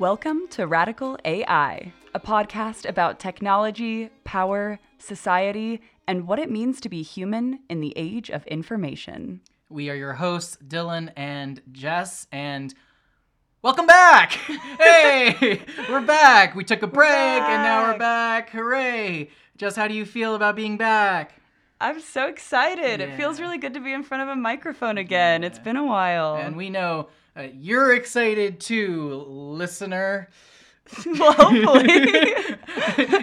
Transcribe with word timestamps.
Welcome 0.00 0.48
to 0.52 0.66
Radical 0.66 1.18
AI, 1.26 1.92
a 2.14 2.20
podcast 2.20 2.88
about 2.88 3.20
technology, 3.20 4.08
power, 4.24 4.78
society, 4.96 5.82
and 6.08 6.26
what 6.26 6.38
it 6.38 6.50
means 6.50 6.80
to 6.80 6.88
be 6.88 7.02
human 7.02 7.58
in 7.68 7.80
the 7.80 7.92
age 7.96 8.30
of 8.30 8.46
information. 8.46 9.42
We 9.68 9.90
are 9.90 9.94
your 9.94 10.14
hosts, 10.14 10.56
Dylan 10.66 11.12
and 11.16 11.60
Jess, 11.70 12.26
and 12.32 12.72
welcome 13.60 13.84
back! 13.84 14.32
hey, 14.78 15.60
we're 15.90 16.00
back. 16.00 16.54
We 16.54 16.64
took 16.64 16.80
a 16.80 16.86
break 16.86 17.10
and 17.10 17.62
now 17.62 17.92
we're 17.92 17.98
back. 17.98 18.48
Hooray! 18.48 19.28
Jess, 19.58 19.76
how 19.76 19.86
do 19.86 19.92
you 19.92 20.06
feel 20.06 20.34
about 20.34 20.56
being 20.56 20.78
back? 20.78 21.34
I'm 21.78 22.00
so 22.00 22.26
excited. 22.26 23.02
It 23.02 23.16
feels 23.16 23.38
really 23.38 23.58
good 23.58 23.74
to 23.74 23.80
be 23.80 23.92
in 23.92 24.02
front 24.02 24.22
of 24.22 24.30
a 24.30 24.36
microphone 24.36 24.96
again. 24.96 25.44
It's 25.44 25.58
been 25.58 25.76
a 25.76 25.84
while. 25.84 26.36
And 26.36 26.56
we 26.56 26.70
know 26.70 27.08
uh, 27.36 27.42
you're 27.52 27.94
excited 27.94 28.60
too, 28.60 29.24
listener. 29.26 30.28
well, 31.06 31.32
hopefully. 31.32 32.34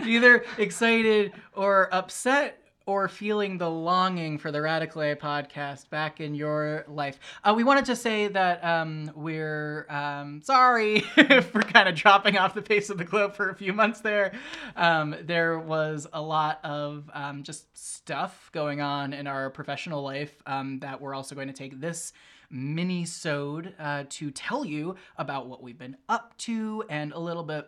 Either 0.09 0.45
excited 0.57 1.33
or 1.53 1.93
upset 1.93 2.61
or 2.87 3.09
feeling 3.09 3.57
the 3.57 3.69
longing 3.69 4.37
for 4.37 4.49
the 4.49 4.61
Radical 4.61 5.01
A 5.01 5.13
podcast 5.13 5.89
back 5.89 6.21
in 6.21 6.33
your 6.33 6.85
life. 6.87 7.19
Uh, 7.43 7.53
we 7.55 7.65
wanted 7.65 7.83
to 7.85 7.97
say 7.97 8.29
that 8.29 8.63
um, 8.63 9.11
we're 9.13 9.85
um, 9.89 10.41
sorry 10.41 11.01
for 11.51 11.61
kind 11.61 11.89
of 11.89 11.95
dropping 11.95 12.37
off 12.37 12.53
the 12.53 12.61
face 12.61 12.89
of 12.89 12.97
the 12.97 13.03
globe 13.03 13.35
for 13.35 13.49
a 13.49 13.55
few 13.55 13.73
months 13.73 13.99
there. 13.99 14.31
Um, 14.77 15.13
there 15.21 15.59
was 15.59 16.07
a 16.13 16.21
lot 16.21 16.61
of 16.63 17.11
um, 17.13 17.43
just 17.43 17.77
stuff 17.77 18.49
going 18.53 18.79
on 18.79 19.11
in 19.11 19.27
our 19.27 19.49
professional 19.49 20.01
life 20.01 20.41
um, 20.45 20.79
that 20.79 21.01
we're 21.01 21.13
also 21.13 21.35
going 21.35 21.49
to 21.49 21.53
take 21.53 21.81
this 21.81 22.13
mini-sode 22.49 23.73
uh, 23.79 24.03
to 24.09 24.31
tell 24.31 24.65
you 24.65 24.95
about 25.17 25.47
what 25.47 25.61
we've 25.61 25.77
been 25.77 25.97
up 26.07 26.37
to 26.37 26.83
and 26.89 27.11
a 27.13 27.19
little 27.19 27.43
bit 27.43 27.67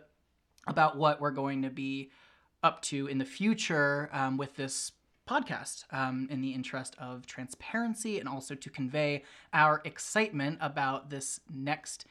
about 0.66 0.96
what 0.96 1.20
we're 1.20 1.30
going 1.30 1.62
to 1.62 1.70
be 1.70 2.10
up 2.62 2.82
to 2.82 3.06
in 3.06 3.18
the 3.18 3.24
future 3.24 4.08
um, 4.12 4.36
with 4.36 4.54
this 4.56 4.92
podcast 5.28 5.84
um, 5.92 6.26
in 6.30 6.40
the 6.40 6.52
interest 6.52 6.96
of 6.98 7.24
transparency 7.24 8.18
and 8.18 8.28
also 8.28 8.54
to 8.54 8.68
convey 8.68 9.22
our 9.52 9.80
excitement 9.84 10.58
about 10.60 11.08
this 11.08 11.40
next 11.52 12.04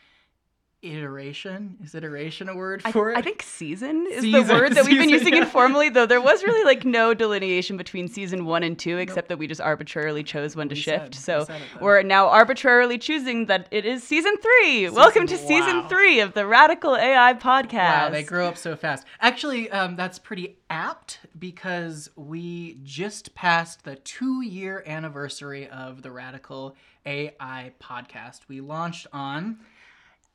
iteration 0.82 1.76
is 1.84 1.94
iteration 1.94 2.48
a 2.48 2.56
word 2.56 2.82
I, 2.86 2.92
for 2.94 3.12
it 3.12 3.18
I 3.18 3.22
think 3.22 3.42
season 3.42 4.08
is 4.10 4.22
Season, 4.22 4.48
the 4.48 4.54
word 4.54 4.76
that 4.76 4.86
we've 4.86 4.98
been 4.98 5.10
season, 5.10 5.20
using 5.20 5.34
yeah. 5.34 5.42
informally, 5.44 5.90
though 5.90 6.06
there 6.06 6.22
was 6.22 6.42
really 6.44 6.64
like 6.64 6.86
no 6.86 7.14
delineation 7.26 7.76
between 7.76 8.08
season 8.08 8.46
one 8.46 8.64
and 8.64 8.80
two, 8.80 8.98
except 8.98 9.28
that 9.28 9.38
we 9.38 9.46
just 9.48 9.60
arbitrarily 9.60 10.24
chose 10.24 10.56
when 10.56 10.70
to 10.70 10.76
We 10.76 10.82
shift. 10.82 11.16
said- 11.16 11.40
we 11.40 11.46
so 11.46 11.54
said 11.54 11.62
we're 11.82 12.02
now 12.04 12.30
arbitrarily 12.30 12.98
choosing 12.98 13.48
that 13.48 13.68
it 13.72 13.86
is 13.86 14.04
season 14.04 14.36
three. 14.38 14.90
Welcome 14.90 15.28
to 15.28 15.38
season 15.38 15.88
three 15.90 16.22
of 16.22 16.34
the 16.34 16.46
Radical 16.46 16.96
AI 16.96 17.34
podcast. 17.34 17.74
Wow, 17.74 18.10
they 18.10 18.24
grow 18.24 18.48
up 18.48 18.58
so 18.58 18.76
fast. 18.78 19.06
Actually, 19.20 19.70
um, 19.72 19.98
that's 19.98 20.18
pretty 20.18 20.58
apt 20.70 21.20
because 21.38 22.10
we 22.16 22.80
just 22.84 23.36
passed 23.36 23.84
the 23.84 23.98
two 23.98 24.42
year 24.42 24.84
anniversary 24.88 25.68
of 25.68 26.04
the 26.04 26.12
Radical 26.12 26.76
AI 27.06 27.74
podcast. 27.82 28.42
We 28.48 28.62
launched 28.62 29.08
on 29.12 29.60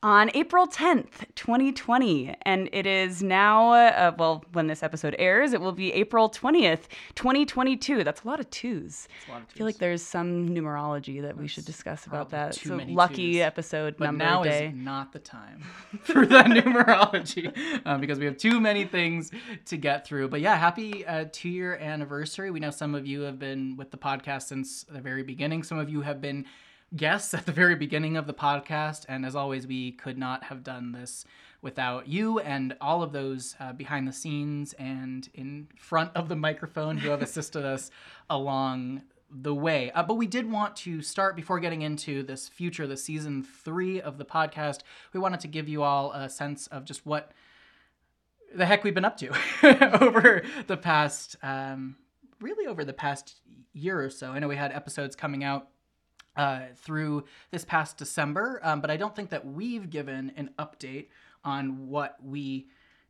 on 0.05 0.29
April 0.35 0.67
10th, 0.67 1.25
2020. 1.33 2.35
And 2.43 2.69
it 2.71 2.85
is 2.85 3.23
now, 3.23 3.71
uh, 3.73 4.13
well, 4.19 4.45
when 4.53 4.67
this 4.67 4.83
episode 4.83 5.15
airs, 5.17 5.51
it 5.51 5.59
will 5.59 5.71
be 5.71 5.91
April 5.93 6.29
20th, 6.29 6.81
2022. 7.15 8.03
That's 8.03 8.21
a 8.21 8.27
lot 8.27 8.39
of 8.39 8.47
twos. 8.51 9.07
a 9.27 9.31
lot 9.31 9.41
of 9.41 9.47
I 9.49 9.53
feel 9.53 9.65
like 9.65 9.79
there's 9.79 10.03
some 10.03 10.47
numerology 10.49 11.23
that 11.23 11.35
we 11.35 11.47
should 11.47 11.65
discuss 11.65 12.05
about 12.05 12.29
that. 12.29 12.53
too 12.53 12.69
So 12.69 12.75
many 12.75 12.93
lucky 12.93 13.33
twos. 13.33 13.41
episode 13.41 13.95
But 13.97 14.05
number 14.05 14.25
now 14.25 14.43
day. 14.43 14.67
is 14.67 14.75
not 14.75 15.11
the 15.11 15.17
time 15.17 15.63
for 16.03 16.23
that 16.27 16.45
numerology 16.45 17.51
uh, 17.83 17.97
because 17.97 18.19
we 18.19 18.25
have 18.25 18.37
too 18.37 18.59
many 18.59 18.85
things 18.85 19.31
to 19.65 19.75
get 19.75 20.05
through. 20.05 20.27
But 20.27 20.41
yeah, 20.41 20.55
happy 20.55 21.03
uh, 21.03 21.25
two 21.31 21.49
year 21.49 21.77
anniversary. 21.77 22.51
We 22.51 22.59
know 22.59 22.69
some 22.69 22.93
of 22.93 23.07
you 23.07 23.21
have 23.21 23.39
been 23.39 23.75
with 23.75 23.89
the 23.89 23.97
podcast 23.97 24.43
since 24.43 24.83
the 24.83 25.01
very 25.01 25.23
beginning. 25.23 25.63
Some 25.63 25.79
of 25.79 25.89
you 25.89 26.01
have 26.01 26.21
been 26.21 26.45
guests 26.95 27.33
at 27.33 27.45
the 27.45 27.51
very 27.51 27.75
beginning 27.75 28.17
of 28.17 28.27
the 28.27 28.33
podcast. 28.33 29.05
And 29.07 29.25
as 29.25 29.35
always, 29.35 29.67
we 29.67 29.91
could 29.91 30.17
not 30.17 30.45
have 30.45 30.63
done 30.63 30.91
this 30.91 31.25
without 31.61 32.07
you 32.07 32.39
and 32.39 32.75
all 32.79 33.01
of 33.01 33.11
those 33.11 33.55
uh, 33.59 33.73
behind 33.73 34.07
the 34.07 34.13
scenes 34.13 34.73
and 34.73 35.29
in 35.33 35.67
front 35.77 36.11
of 36.15 36.29
the 36.29 36.35
microphone 36.35 36.97
who 36.97 37.09
have 37.09 37.21
assisted 37.23 37.65
us 37.65 37.89
along 38.29 39.01
the 39.31 39.53
way. 39.53 39.91
Uh, 39.91 40.03
but 40.03 40.15
we 40.15 40.27
did 40.27 40.49
want 40.49 40.75
to 40.75 41.01
start 41.01 41.35
before 41.35 41.59
getting 41.59 41.81
into 41.81 42.23
this 42.23 42.47
future, 42.47 42.85
the 42.87 42.95
season 42.95 43.43
three 43.43 43.99
of 43.99 44.17
the 44.17 44.25
podcast. 44.25 44.81
We 45.13 45.19
wanted 45.19 45.39
to 45.41 45.47
give 45.47 45.67
you 45.67 45.83
all 45.83 46.11
a 46.11 46.29
sense 46.29 46.67
of 46.67 46.85
just 46.85 47.05
what 47.05 47.31
the 48.53 48.65
heck 48.65 48.83
we've 48.83 48.93
been 48.93 49.05
up 49.05 49.17
to 49.17 49.31
over 50.01 50.43
the 50.67 50.77
past, 50.77 51.35
um, 51.43 51.97
really 52.39 52.67
over 52.67 52.85
the 52.85 52.93
past 52.93 53.41
year 53.73 54.01
or 54.01 54.09
so. 54.09 54.31
I 54.31 54.39
know 54.39 54.47
we 54.47 54.55
had 54.55 54.71
episodes 54.71 55.15
coming 55.15 55.43
out 55.43 55.67
uh, 56.35 56.61
through 56.75 57.25
this 57.51 57.65
past 57.65 57.97
December, 57.97 58.59
um, 58.63 58.81
but 58.81 58.91
I 58.91 58.97
don't 58.97 59.15
think 59.15 59.29
that 59.29 59.45
we've 59.45 59.89
given 59.89 60.31
an 60.35 60.49
update 60.59 61.07
on 61.43 61.87
what 61.89 62.17
we 62.23 62.67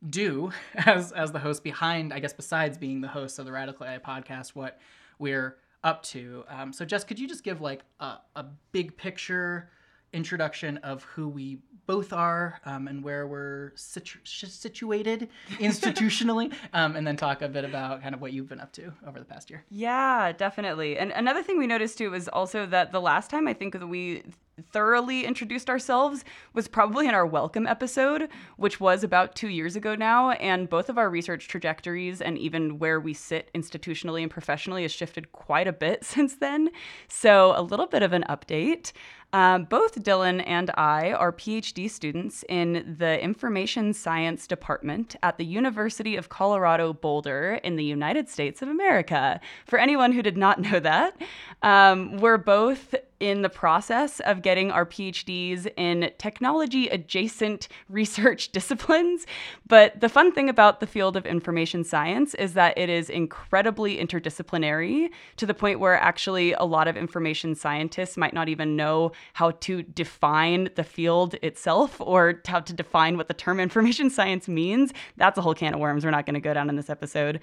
do 0.09 0.51
as 0.75 1.11
as 1.11 1.31
the 1.31 1.39
host 1.39 1.63
behind, 1.63 2.13
I 2.13 2.19
guess, 2.19 2.33
besides 2.33 2.77
being 2.77 3.01
the 3.01 3.07
host 3.07 3.39
of 3.39 3.45
the 3.45 3.51
Radical 3.51 3.85
AI 3.85 3.97
podcast, 3.97 4.49
what 4.49 4.79
we're 5.19 5.57
up 5.83 6.03
to. 6.03 6.43
Um, 6.49 6.73
so, 6.73 6.83
Jess, 6.83 7.03
could 7.03 7.19
you 7.19 7.27
just 7.27 7.43
give 7.43 7.61
like 7.61 7.83
a, 7.99 8.17
a 8.35 8.45
big 8.71 8.97
picture 8.97 9.69
introduction 10.15 10.77
of 10.77 11.03
who 11.03 11.27
we 11.27 11.59
both 11.85 12.13
are 12.13 12.59
um, 12.65 12.87
and 12.87 13.03
where 13.03 13.27
we're 13.27 13.71
situ- 13.75 14.19
situated 14.23 15.29
institutionally, 15.59 16.53
um, 16.73 16.95
and 16.95 17.05
then 17.05 17.15
talk 17.15 17.41
a 17.41 17.47
bit 17.47 17.63
about 17.63 18.01
kind 18.01 18.15
of 18.15 18.21
what 18.21 18.33
you've 18.33 18.49
been 18.49 18.59
up 18.59 18.71
to 18.73 18.91
over 19.05 19.19
the 19.19 19.25
past 19.25 19.49
year. 19.49 19.63
Yeah, 19.69 20.31
definitely. 20.31 20.97
And 20.97 21.11
another 21.11 21.43
thing 21.43 21.57
we 21.57 21.67
noticed 21.67 21.97
too 21.97 22.11
was 22.11 22.27
also 22.27 22.65
that 22.67 22.91
the 22.91 23.01
last 23.01 23.29
time 23.29 23.47
I 23.47 23.53
think 23.53 23.73
that 23.73 23.87
we 23.87 24.23
thoroughly 24.71 25.25
introduced 25.25 25.69
ourselves 25.69 26.23
was 26.53 26.67
probably 26.67 27.07
in 27.07 27.13
our 27.13 27.25
welcome 27.25 27.67
episode, 27.67 28.29
which 28.57 28.79
was 28.79 29.03
about 29.03 29.35
two 29.35 29.49
years 29.49 29.75
ago 29.75 29.95
now. 29.95 30.31
And 30.31 30.69
both 30.69 30.89
of 30.89 30.97
our 30.97 31.09
research 31.09 31.47
trajectories 31.47 32.21
and 32.21 32.37
even 32.37 32.79
where 32.79 32.99
we 32.99 33.13
sit 33.13 33.51
institutionally 33.53 34.21
and 34.21 34.31
professionally 34.31 34.83
has 34.83 34.91
shifted 34.91 35.31
quite 35.31 35.67
a 35.67 35.73
bit 35.73 36.03
since 36.05 36.35
then. 36.37 36.69
So, 37.07 37.53
a 37.55 37.61
little 37.61 37.87
bit 37.87 38.01
of 38.01 38.13
an 38.13 38.23
update. 38.29 38.91
Um, 39.35 39.65
both 39.65 40.01
Dylan 40.01 40.41
and 40.47 40.71
I 40.75 41.11
are 41.11 41.33
PhD 41.33 41.91
students 41.91 42.45
in 42.47 42.95
the 42.97 43.21
Information 43.21 43.91
Science 43.93 44.47
Department 44.47 45.17
at 45.23 45.37
the 45.37 45.43
University 45.43 46.15
of 46.15 46.29
Colorado 46.29 46.93
Boulder 46.93 47.59
in 47.61 47.75
the 47.75 47.83
United 47.83 48.29
States 48.29 48.61
of 48.61 48.69
America. 48.69 49.41
For 49.65 49.77
anyone 49.77 50.13
who 50.13 50.21
did 50.21 50.37
not 50.37 50.61
know 50.61 50.79
that, 50.79 51.21
um, 51.63 52.15
we're 52.19 52.37
both 52.37 52.95
in 53.19 53.41
the 53.41 53.49
process 53.49 54.19
of 54.21 54.41
getting 54.41 54.71
our 54.71 54.85
PhDs 54.85 55.67
in 55.77 56.11
technology 56.17 56.87
adjacent 56.89 57.67
research 57.89 58.51
disciplines. 58.51 59.25
But 59.67 59.99
the 60.01 60.09
fun 60.09 60.31
thing 60.31 60.49
about 60.49 60.79
the 60.79 60.87
field 60.87 61.15
of 61.15 61.25
information 61.25 61.83
science 61.83 62.33
is 62.35 62.53
that 62.53 62.77
it 62.77 62.89
is 62.89 63.09
incredibly 63.09 63.97
interdisciplinary 63.97 65.09
to 65.37 65.45
the 65.45 65.53
point 65.53 65.79
where 65.79 65.99
actually 65.99 66.53
a 66.53 66.63
lot 66.63 66.87
of 66.87 66.97
information 66.97 67.55
scientists 67.55 68.17
might 68.17 68.33
not 68.33 68.49
even 68.49 68.75
know 68.75 69.11
how 69.33 69.51
to 69.51 69.83
define 69.83 70.69
the 70.75 70.83
field 70.83 71.35
itself 71.41 71.99
or 72.01 72.41
how 72.45 72.59
to 72.59 72.73
define 72.73 73.17
what 73.17 73.27
the 73.27 73.33
term 73.33 73.59
information 73.65 74.09
science 74.09 74.47
means. 74.47 74.91
That's 75.17 75.37
a 75.37 75.41
whole 75.41 75.53
can 75.53 75.73
of 75.73 75.79
worms 75.79 76.03
we're 76.03 76.11
not 76.11 76.25
going 76.25 76.35
to 76.35 76.39
go 76.39 76.53
down 76.53 76.69
in 76.69 76.75
this 76.75 76.89
episode. 76.89 77.39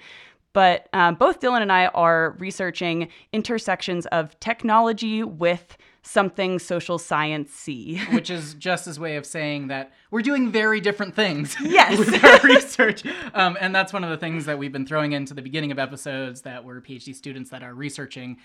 But 0.53 0.87
um, 0.93 1.15
both 1.15 1.39
Dylan 1.39 1.61
and 1.61 1.71
I 1.71 1.87
are 1.87 2.35
researching 2.39 3.09
intersections 3.31 4.05
of 4.07 4.39
technology 4.39 5.23
with 5.23 5.77
something 6.03 6.59
social 6.59 6.99
science 6.99 7.63
y. 7.67 7.99
which 8.11 8.29
is 8.29 8.53
Jess's 8.55 8.99
way 8.99 9.15
of 9.15 9.25
saying 9.25 9.67
that 9.69 9.91
we're 10.11 10.21
doing 10.21 10.51
very 10.51 10.79
different 10.81 11.15
things 11.15 11.55
Yes. 11.61 11.97
with 11.97 12.23
our 12.23 12.39
research. 12.41 13.03
Um, 13.33 13.57
and 13.59 13.73
that's 13.73 13.93
one 13.93 14.03
of 14.03 14.09
the 14.09 14.17
things 14.17 14.45
that 14.45 14.57
we've 14.59 14.71
been 14.71 14.85
throwing 14.85 15.13
into 15.13 15.33
the 15.33 15.41
beginning 15.41 15.71
of 15.71 15.79
episodes 15.79 16.41
that 16.41 16.63
we're 16.63 16.81
PhD 16.81 17.15
students 17.15 17.49
that 17.51 17.63
are 17.63 17.73
researching 17.73 18.37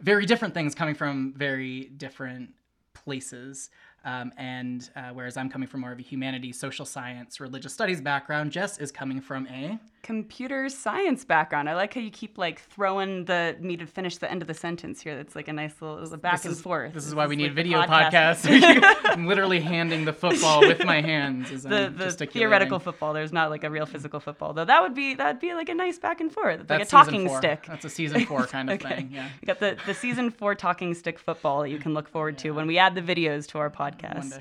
very 0.00 0.24
different 0.24 0.54
things 0.54 0.74
coming 0.74 0.94
from 0.94 1.34
very 1.36 1.90
different 1.96 2.50
places. 2.94 3.70
Um, 4.04 4.32
and 4.38 4.88
uh, 4.96 5.10
whereas 5.12 5.36
I'm 5.36 5.50
coming 5.50 5.68
from 5.68 5.80
more 5.80 5.92
of 5.92 5.98
a 5.98 6.02
humanities, 6.02 6.58
social 6.58 6.86
science, 6.86 7.38
religious 7.40 7.74
studies 7.74 8.00
background, 8.00 8.50
Jess 8.50 8.78
is 8.78 8.90
coming 8.90 9.20
from 9.20 9.46
a 9.48 9.78
computer 10.02 10.68
science 10.68 11.24
background. 11.24 11.68
I 11.68 11.74
like 11.74 11.94
how 11.94 12.00
you 12.00 12.10
keep 12.10 12.38
like 12.38 12.60
throwing 12.60 13.24
the 13.26 13.56
me 13.60 13.76
to 13.76 13.86
finish 13.86 14.16
the 14.16 14.30
end 14.30 14.42
of 14.42 14.48
the 14.48 14.54
sentence 14.54 15.00
here. 15.02 15.16
That's 15.16 15.36
like 15.36 15.48
a 15.48 15.52
nice 15.52 15.74
little 15.80 16.00
a 16.12 16.16
back 16.16 16.36
This 16.36 16.44
and 16.46 16.52
is- 16.52 16.60
forth. 16.60 16.94
This 16.94 17.06
is 17.06 17.14
why 17.14 17.26
we 17.26 17.36
need 17.36 17.48
like 17.48 17.54
video 17.54 17.82
podcast. 17.82 18.46
podcasts. 18.46 18.96
I'm 19.10 19.26
literally 19.26 19.60
handing 19.60 20.04
the 20.04 20.12
football 20.12 20.60
with 20.60 20.84
my 20.84 21.00
hands. 21.00 21.50
As 21.50 21.62
the, 21.64 21.86
I'm 21.86 21.96
the 21.96 22.10
theoretical 22.26 22.78
football. 22.78 23.12
There's 23.12 23.32
not 23.32 23.50
like 23.50 23.64
a 23.64 23.70
real 23.70 23.86
physical 23.86 24.20
football, 24.20 24.52
though. 24.52 24.64
That 24.64 24.82
would 24.82 24.94
be 24.94 25.14
that'd 25.14 25.40
be 25.40 25.54
like 25.54 25.68
a 25.68 25.74
nice 25.74 25.98
back 25.98 26.20
and 26.20 26.32
forth. 26.32 26.60
It's 26.60 26.70
like 26.70 26.82
a 26.82 26.84
talking 26.86 27.26
four. 27.28 27.38
stick. 27.38 27.66
That's 27.66 27.84
a 27.84 27.90
season 27.90 28.24
four 28.26 28.46
kind 28.46 28.70
of 28.70 28.82
Okay. 28.82 28.96
thing. 28.96 29.10
Yeah. 29.12 29.28
We 29.42 29.46
got 29.46 29.60
the, 29.60 29.76
the 29.86 29.94
season 29.94 30.30
four 30.30 30.54
talking 30.54 30.94
stick 30.94 31.18
football 31.18 31.62
that 31.62 31.70
you 31.70 31.78
can 31.78 31.92
look 31.94 32.08
forward 32.08 32.38
to 32.38 32.52
when 32.52 32.66
we 32.66 32.78
add 32.78 32.94
the 32.94 33.02
videos 33.02 33.46
to 33.48 33.58
our 33.58 33.70
podcast. 33.70 34.38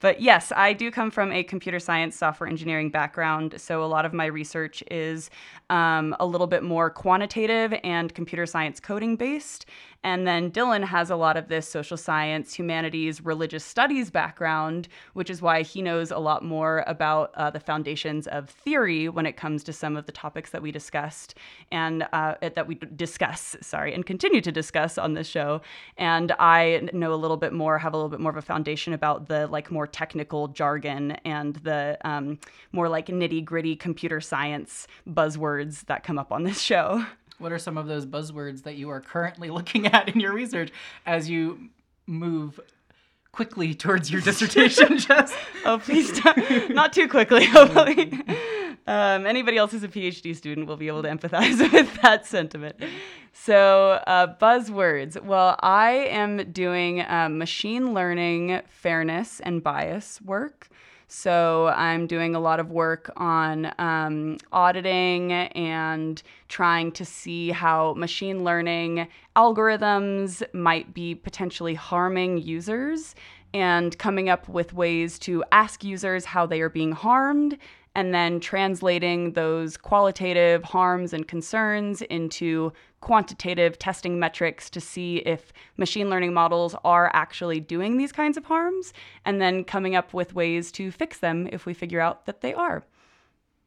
But 0.00 0.20
yes, 0.20 0.52
I 0.56 0.72
do 0.72 0.90
come 0.90 1.10
from 1.10 1.30
a 1.30 1.42
computer 1.42 1.78
science, 1.78 2.16
software 2.16 2.48
engineering 2.48 2.90
background. 2.90 3.60
So 3.60 3.84
a 3.84 3.86
lot 3.86 4.04
of 4.04 4.12
my 4.12 4.26
research 4.26 4.82
is 4.90 5.30
um, 5.70 6.14
a 6.20 6.26
little 6.26 6.46
bit 6.46 6.62
more 6.62 6.90
quantitative 6.90 7.72
and 7.82 8.14
computer 8.14 8.44
science 8.44 8.80
coding 8.80 9.16
based. 9.16 9.66
And 10.02 10.26
then 10.26 10.50
Dylan 10.50 10.82
has 10.84 11.10
a 11.10 11.16
lot 11.16 11.36
of 11.36 11.48
this 11.48 11.68
social 11.68 11.96
science, 11.96 12.54
humanities, 12.54 13.22
religious 13.22 13.64
studies 13.64 14.10
background, 14.10 14.88
which 15.12 15.28
is 15.28 15.42
why 15.42 15.60
he 15.60 15.82
knows 15.82 16.10
a 16.10 16.18
lot 16.18 16.42
more 16.42 16.84
about 16.86 17.32
uh, 17.34 17.50
the 17.50 17.60
foundations 17.60 18.26
of 18.26 18.48
theory 18.48 19.10
when 19.10 19.26
it 19.26 19.36
comes 19.36 19.62
to 19.64 19.74
some 19.74 19.98
of 19.98 20.06
the 20.06 20.12
topics 20.12 20.50
that 20.50 20.62
we 20.62 20.72
discussed 20.72 21.34
and 21.70 22.06
uh, 22.14 22.34
that 22.40 22.66
we 22.66 22.76
discuss, 22.76 23.56
sorry, 23.60 23.92
and 23.92 24.06
continue 24.06 24.40
to 24.40 24.50
discuss 24.50 24.96
on 24.96 25.12
this 25.12 25.28
show. 25.28 25.60
And 25.98 26.32
I 26.38 26.88
know 26.94 27.12
a 27.12 27.16
little 27.16 27.36
bit 27.36 27.52
more, 27.52 27.78
have 27.78 27.92
a 27.92 27.96
little 27.96 28.08
bit 28.08 28.20
more 28.20 28.30
of 28.30 28.38
a 28.38 28.42
foundation 28.42 28.94
about 28.94 29.28
the 29.28 29.48
like 29.48 29.70
more 29.70 29.86
technical 29.86 30.48
jargon 30.48 31.12
and 31.26 31.56
the 31.56 31.98
um, 32.04 32.38
more 32.72 32.88
like 32.88 33.08
nitty 33.08 33.44
gritty 33.44 33.76
computer 33.76 34.22
science 34.22 34.86
buzzwords 35.06 35.59
that 35.86 36.02
come 36.02 36.18
up 36.18 36.32
on 36.32 36.42
this 36.44 36.60
show. 36.60 37.04
What 37.38 37.52
are 37.52 37.58
some 37.58 37.78
of 37.78 37.86
those 37.86 38.04
buzzwords 38.06 38.64
that 38.64 38.76
you 38.76 38.90
are 38.90 39.00
currently 39.00 39.50
looking 39.58 39.86
at 39.86 40.08
in 40.08 40.20
your 40.20 40.32
research 40.32 40.70
as 41.06 41.28
you 41.28 41.70
move 42.06 42.60
quickly 43.32 43.74
towards 43.74 44.10
your 44.10 44.20
dissertation, 44.20 44.98
Jess? 44.98 45.34
oh, 45.64 45.78
please 45.78 46.18
don't. 46.20 46.74
Not 46.74 46.92
too 46.92 47.08
quickly, 47.08 47.44
hopefully. 47.46 48.12
Um, 48.86 49.26
anybody 49.26 49.56
else 49.56 49.70
who's 49.72 49.84
a 49.84 49.88
PhD 49.88 50.34
student 50.34 50.66
will 50.66 50.76
be 50.76 50.88
able 50.88 51.02
to 51.02 51.08
empathize 51.08 51.60
with 51.72 52.00
that 52.02 52.26
sentiment. 52.26 52.76
So, 53.32 54.00
uh, 54.06 54.34
buzzwords. 54.36 55.20
Well, 55.22 55.56
I 55.60 55.92
am 56.10 56.52
doing 56.52 57.00
uh, 57.02 57.28
machine 57.30 57.94
learning 57.94 58.60
fairness 58.68 59.40
and 59.40 59.62
bias 59.62 60.20
work. 60.22 60.68
So 61.12 61.66
I'm 61.74 62.06
doing 62.06 62.36
a 62.36 62.40
lot 62.40 62.60
of 62.60 62.70
work 62.70 63.10
on 63.16 63.72
um, 63.78 64.38
auditing 64.52 65.32
and 65.32 66.22
trying 66.48 66.92
to 66.92 67.04
see 67.04 67.50
how 67.50 67.94
machine 67.94 68.44
learning 68.44 69.08
algorithms 69.34 70.42
might 70.54 70.94
be 70.94 71.16
potentially 71.16 71.74
harming 71.74 72.38
users 72.38 73.16
and 73.52 73.98
coming 73.98 74.28
up 74.28 74.48
with 74.48 74.72
ways 74.72 75.18
to 75.20 75.42
ask 75.50 75.82
users 75.82 76.24
how 76.24 76.46
they 76.46 76.60
are 76.60 76.68
being 76.68 76.92
harmed 76.92 77.58
and 77.94 78.14
then 78.14 78.40
translating 78.40 79.32
those 79.32 79.76
qualitative 79.76 80.62
harms 80.64 81.12
and 81.12 81.26
concerns 81.26 82.02
into 82.02 82.72
quantitative 83.00 83.78
testing 83.78 84.18
metrics 84.18 84.70
to 84.70 84.80
see 84.80 85.18
if 85.18 85.52
machine 85.76 86.10
learning 86.10 86.34
models 86.34 86.74
are 86.84 87.10
actually 87.14 87.58
doing 87.60 87.96
these 87.96 88.12
kinds 88.12 88.36
of 88.36 88.44
harms, 88.44 88.92
and 89.24 89.40
then 89.40 89.64
coming 89.64 89.96
up 89.96 90.12
with 90.12 90.34
ways 90.34 90.70
to 90.72 90.90
fix 90.90 91.18
them 91.18 91.48
if 91.50 91.66
we 91.66 91.74
figure 91.74 92.00
out 92.00 92.26
that 92.26 92.40
they 92.40 92.54
are 92.54 92.84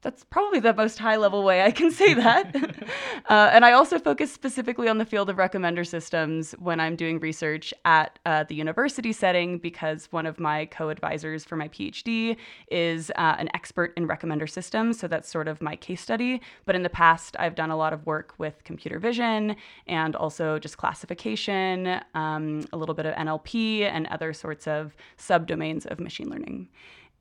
that's 0.03 0.23
probably 0.25 0.59
the 0.59 0.73
most 0.73 0.99
high 0.99 1.15
level 1.15 1.43
way 1.43 1.63
I 1.63 1.71
can 1.71 1.89
say 1.89 2.13
that. 2.13 2.55
uh, 3.29 3.49
and 3.53 3.65
I 3.65 3.71
also 3.71 3.97
focus 3.97 4.31
specifically 4.31 4.87
on 4.87 4.97
the 4.97 5.05
field 5.05 5.29
of 5.29 5.37
recommender 5.37 5.87
systems 5.87 6.51
when 6.59 6.79
I'm 6.79 6.95
doing 6.95 7.19
research 7.19 7.73
at 7.85 8.19
uh, 8.25 8.43
the 8.43 8.55
university 8.55 9.13
setting 9.13 9.57
because 9.57 10.07
one 10.11 10.25
of 10.25 10.39
my 10.39 10.65
co 10.65 10.89
advisors 10.89 11.45
for 11.45 11.55
my 11.55 11.69
PhD 11.69 12.35
is 12.69 13.09
uh, 13.11 13.35
an 13.39 13.49
expert 13.53 13.93
in 13.97 14.07
recommender 14.07 14.49
systems. 14.49 14.99
So 14.99 15.07
that's 15.07 15.29
sort 15.29 15.47
of 15.47 15.61
my 15.61 15.75
case 15.75 16.01
study. 16.01 16.41
But 16.65 16.75
in 16.75 16.83
the 16.83 16.89
past, 16.89 17.35
I've 17.39 17.55
done 17.55 17.71
a 17.71 17.77
lot 17.77 17.93
of 17.93 18.05
work 18.05 18.35
with 18.37 18.63
computer 18.65 18.99
vision 18.99 19.55
and 19.87 20.15
also 20.15 20.59
just 20.59 20.77
classification, 20.77 22.01
um, 22.13 22.65
a 22.73 22.77
little 22.77 22.95
bit 22.95 23.05
of 23.05 23.15
NLP, 23.15 23.81
and 23.83 24.05
other 24.07 24.33
sorts 24.33 24.67
of 24.67 24.95
subdomains 25.17 25.85
of 25.85 25.99
machine 25.99 26.29
learning. 26.29 26.67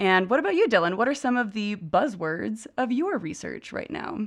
And 0.02 0.28
what 0.28 0.40
about 0.40 0.56
you, 0.56 0.66
Dylan? 0.66 0.96
What 0.96 1.06
are 1.06 1.14
some 1.14 1.36
of 1.36 1.52
the 1.52 1.76
buzzwords 1.76 2.66
of 2.76 2.90
your 2.90 3.18
research 3.18 3.72
right 3.72 3.88
now? 3.88 4.26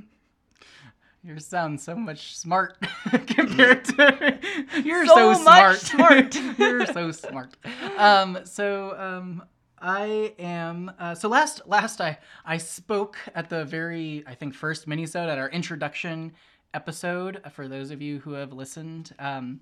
You 1.22 1.38
sound 1.38 1.82
so 1.82 1.94
much 1.94 2.34
smart 2.34 2.78
compared 3.26 3.84
to 3.84 4.38
you're 4.82 5.04
so, 5.04 5.34
so 5.34 5.42
smart. 5.42 5.76
smart. 5.76 6.34
you're 6.58 6.86
so 6.86 7.12
smart. 7.12 7.58
Um, 7.98 8.38
so 8.44 8.96
um, 8.96 9.42
I 9.78 10.32
am. 10.38 10.92
Uh, 10.98 11.14
so 11.14 11.28
last 11.28 11.60
last 11.66 12.00
I 12.00 12.20
I 12.46 12.56
spoke 12.56 13.18
at 13.34 13.50
the 13.50 13.66
very 13.66 14.24
I 14.26 14.34
think 14.34 14.54
first 14.54 14.88
minisode 14.88 15.28
at 15.28 15.36
our 15.36 15.50
introduction 15.50 16.32
episode. 16.72 17.42
For 17.52 17.68
those 17.68 17.90
of 17.90 18.00
you 18.00 18.20
who 18.20 18.32
have 18.32 18.54
listened, 18.54 19.14
um, 19.18 19.60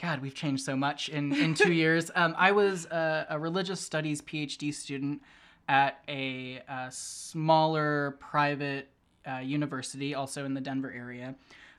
God, 0.00 0.20
we've 0.20 0.34
changed 0.34 0.64
so 0.64 0.76
much 0.76 1.08
in, 1.08 1.32
in 1.32 1.54
two 1.54 1.72
years. 1.84 2.10
Um, 2.14 2.34
I 2.36 2.52
was 2.52 2.86
a, 2.86 3.26
a, 3.30 3.38
religious 3.38 3.80
studies 3.80 4.20
PhD 4.20 4.74
student 4.74 5.22
at 5.68 6.02
a, 6.08 6.62
a 6.68 6.88
smaller 6.90 8.16
private 8.20 8.88
uh, 9.26 9.38
university, 9.38 10.14
also 10.14 10.44
in 10.44 10.54
the 10.54 10.60
Denver 10.60 10.92
area. 10.94 11.34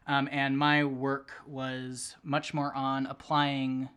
Um, 0.07 0.29
and 0.31 0.57
my 0.57 0.83
work 0.83 1.31
was 1.47 2.15
much 2.23 2.53
more 2.53 2.73
on 2.75 3.06
applying 3.07 3.89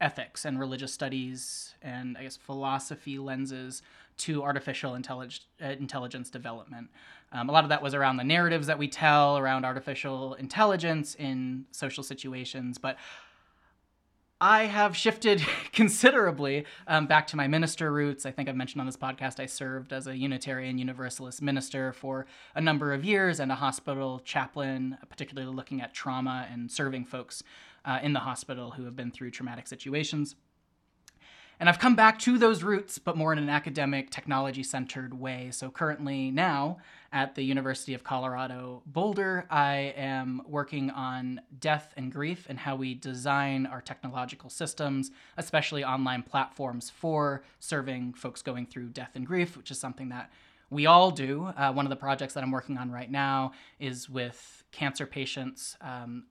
ethics 0.00 0.44
and 0.44 0.58
religious 0.58 0.92
studies 0.92 1.74
and, 1.82 2.16
I 2.16 2.22
guess, 2.22 2.36
philosophy 2.36 3.18
lenses 3.18 3.82
to 4.18 4.42
artificial 4.42 4.92
intellig- 4.92 5.40
uh, 5.62 5.68
intelligence 5.68 6.30
development. 6.30 6.88
Um, 7.32 7.48
a 7.48 7.52
lot 7.52 7.64
of 7.64 7.70
that 7.70 7.82
was 7.82 7.94
around 7.94 8.16
the 8.16 8.24
narratives 8.24 8.66
that 8.66 8.78
we 8.78 8.88
tell 8.88 9.38
around 9.38 9.64
artificial 9.64 10.34
intelligence 10.34 11.14
in 11.14 11.66
social 11.70 12.02
situations, 12.02 12.76
but 12.76 12.96
I 14.40 14.64
have 14.64 14.96
shifted 14.96 15.44
considerably 15.72 16.64
um, 16.86 17.06
back 17.06 17.26
to 17.28 17.36
my 17.36 17.46
minister 17.46 17.92
roots. 17.92 18.24
I 18.24 18.30
think 18.30 18.48
I've 18.48 18.56
mentioned 18.56 18.80
on 18.80 18.86
this 18.86 18.96
podcast 18.96 19.38
I 19.38 19.44
served 19.44 19.92
as 19.92 20.06
a 20.06 20.16
Unitarian 20.16 20.78
Universalist 20.78 21.42
minister 21.42 21.92
for 21.92 22.24
a 22.54 22.60
number 22.60 22.94
of 22.94 23.04
years 23.04 23.38
and 23.38 23.52
a 23.52 23.56
hospital 23.56 24.20
chaplain, 24.24 24.96
particularly 25.10 25.54
looking 25.54 25.82
at 25.82 25.92
trauma 25.92 26.48
and 26.50 26.70
serving 26.70 27.04
folks 27.04 27.42
uh, 27.84 27.98
in 28.02 28.14
the 28.14 28.20
hospital 28.20 28.70
who 28.70 28.84
have 28.84 28.96
been 28.96 29.10
through 29.10 29.30
traumatic 29.30 29.66
situations. 29.66 30.36
And 31.58 31.68
I've 31.68 31.78
come 31.78 31.94
back 31.94 32.18
to 32.20 32.38
those 32.38 32.62
roots, 32.62 32.98
but 32.98 33.18
more 33.18 33.34
in 33.34 33.38
an 33.38 33.50
academic, 33.50 34.08
technology 34.08 34.62
centered 34.62 35.20
way. 35.20 35.50
So 35.50 35.70
currently, 35.70 36.30
now 36.30 36.78
at 37.12 37.34
the 37.34 37.42
University 37.42 37.94
of 37.94 38.04
Colorado 38.04 38.82
Boulder, 38.86 39.46
I 39.50 39.94
am 39.96 40.42
working 40.46 40.90
on 40.90 41.40
death 41.58 41.92
and 41.96 42.12
grief 42.12 42.46
and 42.48 42.58
how 42.58 42.76
we 42.76 42.94
design 42.94 43.66
our 43.66 43.80
technological 43.80 44.48
systems, 44.48 45.10
especially 45.36 45.84
online 45.84 46.22
platforms 46.22 46.88
for 46.88 47.42
serving 47.58 48.14
folks 48.14 48.42
going 48.42 48.66
through 48.66 48.90
death 48.90 49.10
and 49.14 49.26
grief, 49.26 49.56
which 49.56 49.70
is 49.70 49.78
something 49.78 50.08
that 50.10 50.30
we 50.70 50.86
all 50.86 51.10
do. 51.10 51.52
Uh, 51.56 51.72
one 51.72 51.84
of 51.84 51.90
the 51.90 51.96
projects 51.96 52.34
that 52.34 52.44
I'm 52.44 52.52
working 52.52 52.78
on 52.78 52.92
right 52.92 53.10
now 53.10 53.52
is 53.80 54.08
with 54.08 54.62
cancer 54.70 55.04
patients 55.04 55.76
um, 55.80 56.24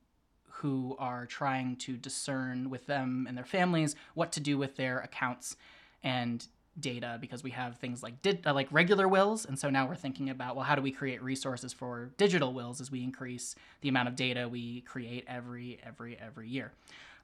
who 0.45 0.95
are 0.97 1.25
trying 1.25 1.75
to 1.77 1.97
discern 1.97 2.69
with 2.69 2.85
them 2.85 3.25
and 3.27 3.37
their 3.37 3.45
families 3.45 3.95
what 4.13 4.31
to 4.33 4.39
do 4.39 4.57
with 4.57 4.77
their 4.77 4.99
accounts 4.99 5.57
and 6.03 6.47
data 6.81 7.17
because 7.19 7.43
we 7.43 7.51
have 7.51 7.77
things 7.77 8.03
like 8.03 8.13
uh, 8.45 8.53
like 8.53 8.67
regular 8.71 9.07
wills 9.07 9.45
and 9.45 9.57
so 9.57 9.69
now 9.69 9.87
we're 9.87 9.95
thinking 9.95 10.29
about 10.29 10.55
well 10.55 10.65
how 10.65 10.75
do 10.75 10.81
we 10.81 10.91
create 10.91 11.21
resources 11.21 11.73
for 11.73 12.11
digital 12.17 12.53
wills 12.53 12.81
as 12.81 12.91
we 12.91 13.03
increase 13.03 13.55
the 13.81 13.89
amount 13.89 14.07
of 14.07 14.15
data 14.15 14.47
we 14.47 14.81
create 14.81 15.25
every 15.27 15.79
every 15.85 16.17
every 16.19 16.49
year. 16.49 16.71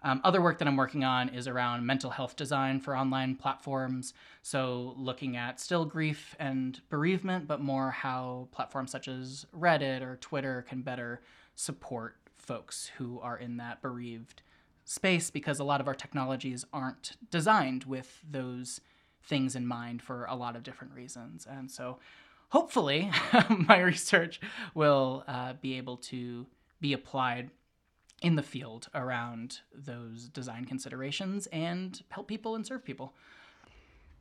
Um, 0.04 0.22
other 0.24 0.42
work 0.42 0.60
that 0.60 0.68
i'm 0.68 0.78
working 0.78 1.04
on 1.04 1.30
is 1.30 1.48
around 1.48 1.86
mental 1.86 2.12
health 2.12 2.36
design 2.36 2.80
for 2.80 2.96
online 2.96 3.36
platforms. 3.36 4.14
So 4.42 4.94
looking 4.98 5.36
at 5.36 5.60
still 5.60 5.86
grief 5.86 6.36
and 6.40 6.80
bereavement 6.90 7.48
but 7.48 7.62
more 7.62 7.92
how 7.92 8.48
platforms 8.52 8.92
such 8.92 9.08
as 9.08 9.46
reddit 9.58 10.02
or 10.02 10.18
twitter 10.18 10.66
can 10.68 10.82
better 10.82 11.22
support 11.56 12.18
folks 12.38 12.92
who 12.98 13.20
are 13.22 13.38
in 13.38 13.58
that 13.58 13.82
bereaved 13.82 14.44
space 14.86 15.32
because 15.32 15.60
a 15.60 15.64
lot 15.64 15.82
of 15.82 15.88
our 15.88 15.96
technologies 15.96 16.64
aren't 16.72 17.14
designed 17.32 17.84
with 17.86 18.22
those 18.30 18.80
things 19.26 19.56
in 19.56 19.66
mind 19.66 20.02
for 20.02 20.26
a 20.26 20.36
lot 20.36 20.56
of 20.56 20.64
different 20.64 20.94
reasons. 20.94 21.48
And 21.50 21.70
so 21.70 22.00
hopefully 22.50 23.12
my 23.50 23.80
research 23.80 24.40
will 24.74 25.24
uh, 25.28 25.54
be 25.62 25.78
able 25.78 25.98
to 25.98 26.46
be 26.82 26.94
applied 26.94 27.50
in 28.22 28.36
the 28.36 28.44
field 28.44 28.88
around 28.94 29.60
those 29.74 30.30
design 30.30 30.66
considerations 30.66 31.48
and 31.48 32.02
help 32.10 32.28
people 32.28 32.56
and 32.56 32.66
serve 32.66 32.84
people. 32.84 33.14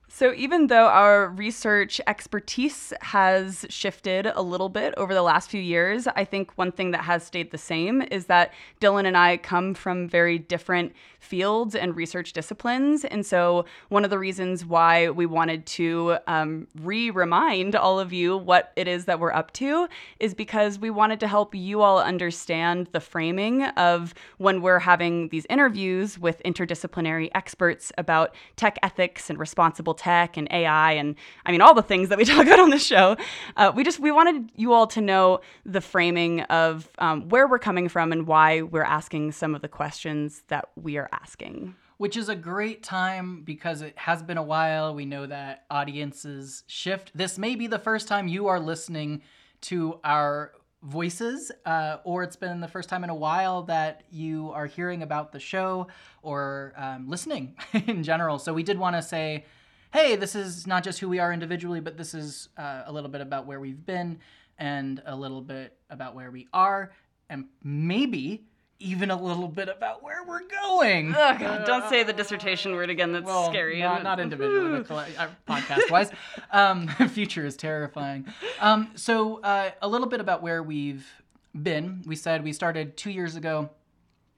So, 0.08 0.32
even 0.34 0.68
though 0.68 0.86
our 0.86 1.28
research 1.30 2.00
expertise 2.06 2.92
has 3.00 3.66
shifted 3.68 4.26
a 4.26 4.42
little 4.42 4.68
bit 4.68 4.94
over 4.96 5.12
the 5.12 5.22
last 5.22 5.50
few 5.50 5.60
years, 5.60 6.06
I 6.06 6.24
think 6.24 6.52
one 6.56 6.70
thing 6.70 6.92
that 6.92 7.00
has 7.02 7.24
stayed 7.24 7.50
the 7.50 7.58
same 7.58 8.00
is 8.00 8.26
that 8.26 8.52
Dylan 8.80 9.06
and 9.06 9.16
I 9.16 9.38
come 9.38 9.74
from 9.74 10.08
very 10.08 10.38
different 10.38 10.92
fields 11.18 11.74
and 11.74 11.96
research 11.96 12.32
disciplines. 12.32 13.04
And 13.04 13.24
so, 13.24 13.64
one 13.88 14.04
of 14.04 14.10
the 14.10 14.18
reasons 14.18 14.64
why 14.64 15.08
we 15.10 15.26
wanted 15.26 15.66
to 15.66 16.18
um, 16.26 16.68
re 16.80 17.10
remind 17.10 17.74
all 17.74 17.98
of 17.98 18.12
you 18.12 18.36
what 18.36 18.72
it 18.76 18.86
is 18.86 19.06
that 19.06 19.18
we're 19.18 19.32
up 19.32 19.52
to 19.54 19.88
is 20.20 20.34
because 20.34 20.78
we 20.78 20.90
wanted 20.90 21.18
to 21.20 21.28
help 21.28 21.54
you 21.54 21.80
all 21.80 21.98
understand 21.98 22.88
the 22.92 23.00
framing 23.00 23.64
of 23.64 24.14
when 24.36 24.60
we're 24.60 24.78
having 24.80 25.28
these 25.30 25.46
interviews 25.48 26.18
with 26.18 26.42
interdisciplinary 26.44 27.30
experts 27.34 27.90
about 27.98 28.34
tech 28.56 28.78
ethics 28.82 29.30
and 29.30 29.38
responsible 29.38 29.93
tech 29.94 30.36
and 30.36 30.48
AI 30.50 30.92
and 30.92 31.14
I 31.46 31.52
mean 31.52 31.60
all 31.60 31.74
the 31.74 31.82
things 31.82 32.08
that 32.08 32.18
we 32.18 32.24
talk 32.24 32.46
about 32.46 32.60
on 32.60 32.70
this 32.70 32.84
show. 32.84 33.16
Uh, 33.56 33.72
we 33.74 33.84
just 33.84 33.98
we 33.98 34.10
wanted 34.10 34.50
you 34.56 34.72
all 34.72 34.86
to 34.88 35.00
know 35.00 35.40
the 35.64 35.80
framing 35.80 36.42
of 36.42 36.88
um, 36.98 37.28
where 37.28 37.46
we're 37.46 37.58
coming 37.58 37.88
from 37.88 38.12
and 38.12 38.26
why 38.26 38.62
we're 38.62 38.82
asking 38.82 39.32
some 39.32 39.54
of 39.54 39.62
the 39.62 39.68
questions 39.68 40.42
that 40.48 40.68
we 40.76 40.96
are 40.96 41.08
asking. 41.12 41.74
Which 41.96 42.16
is 42.16 42.28
a 42.28 42.34
great 42.34 42.82
time 42.82 43.42
because 43.42 43.80
it 43.80 43.96
has 43.96 44.22
been 44.22 44.36
a 44.36 44.42
while. 44.42 44.94
We 44.94 45.04
know 45.04 45.26
that 45.26 45.64
audiences 45.70 46.64
shift. 46.66 47.12
This 47.14 47.38
may 47.38 47.54
be 47.54 47.68
the 47.68 47.78
first 47.78 48.08
time 48.08 48.26
you 48.26 48.48
are 48.48 48.58
listening 48.58 49.22
to 49.62 50.00
our 50.02 50.52
voices, 50.84 51.50
uh, 51.64 51.98
or 52.04 52.22
it's 52.22 52.36
been 52.36 52.60
the 52.60 52.68
first 52.68 52.88
time 52.88 53.04
in 53.04 53.10
a 53.10 53.14
while 53.14 53.62
that 53.62 54.02
you 54.10 54.50
are 54.52 54.66
hearing 54.66 55.02
about 55.02 55.32
the 55.32 55.40
show 55.40 55.86
or 56.22 56.74
um, 56.76 57.08
listening 57.08 57.56
in 57.86 58.02
general. 58.02 58.38
So 58.38 58.52
we 58.52 58.62
did 58.62 58.78
want 58.78 58.94
to 58.96 59.02
say 59.02 59.44
hey, 59.94 60.16
this 60.16 60.34
is 60.34 60.66
not 60.66 60.82
just 60.82 60.98
who 60.98 61.08
we 61.08 61.20
are 61.20 61.32
individually, 61.32 61.78
but 61.78 61.96
this 61.96 62.14
is 62.14 62.48
uh, 62.58 62.82
a 62.84 62.92
little 62.92 63.08
bit 63.08 63.20
about 63.20 63.46
where 63.46 63.60
we've 63.60 63.86
been 63.86 64.18
and 64.58 65.00
a 65.06 65.14
little 65.14 65.40
bit 65.40 65.78
about 65.88 66.16
where 66.16 66.32
we 66.32 66.48
are, 66.52 66.90
and 67.30 67.44
maybe 67.62 68.44
even 68.80 69.12
a 69.12 69.20
little 69.20 69.46
bit 69.46 69.68
about 69.68 70.02
where 70.02 70.24
we're 70.24 70.48
going. 70.48 71.14
Oh, 71.16 71.36
God, 71.38 71.64
don't 71.64 71.88
say 71.88 72.02
the 72.02 72.12
dissertation 72.12 72.72
word 72.72 72.90
again. 72.90 73.12
That's 73.12 73.24
well, 73.24 73.48
scary. 73.48 73.78
Not, 73.78 74.02
not 74.02 74.18
individually, 74.18 74.84
uh, 74.90 75.28
podcast 75.48 75.88
wise. 75.88 76.10
Um, 76.50 76.88
future 77.08 77.46
is 77.46 77.56
terrifying. 77.56 78.26
Um, 78.60 78.90
so, 78.96 79.40
uh, 79.42 79.70
a 79.80 79.86
little 79.86 80.08
bit 80.08 80.20
about 80.20 80.42
where 80.42 80.60
we've 80.60 81.06
been. 81.54 82.02
We 82.04 82.16
said 82.16 82.42
we 82.42 82.52
started 82.52 82.96
two 82.96 83.10
years 83.10 83.36
ago. 83.36 83.70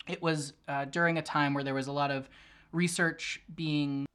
It 0.06 0.20
was 0.20 0.52
uh, 0.68 0.84
during 0.84 1.16
a 1.16 1.22
time 1.22 1.54
where 1.54 1.64
there 1.64 1.74
was 1.74 1.86
a 1.86 1.92
lot 1.92 2.10
of 2.10 2.28
research 2.72 3.40
being 3.54 4.06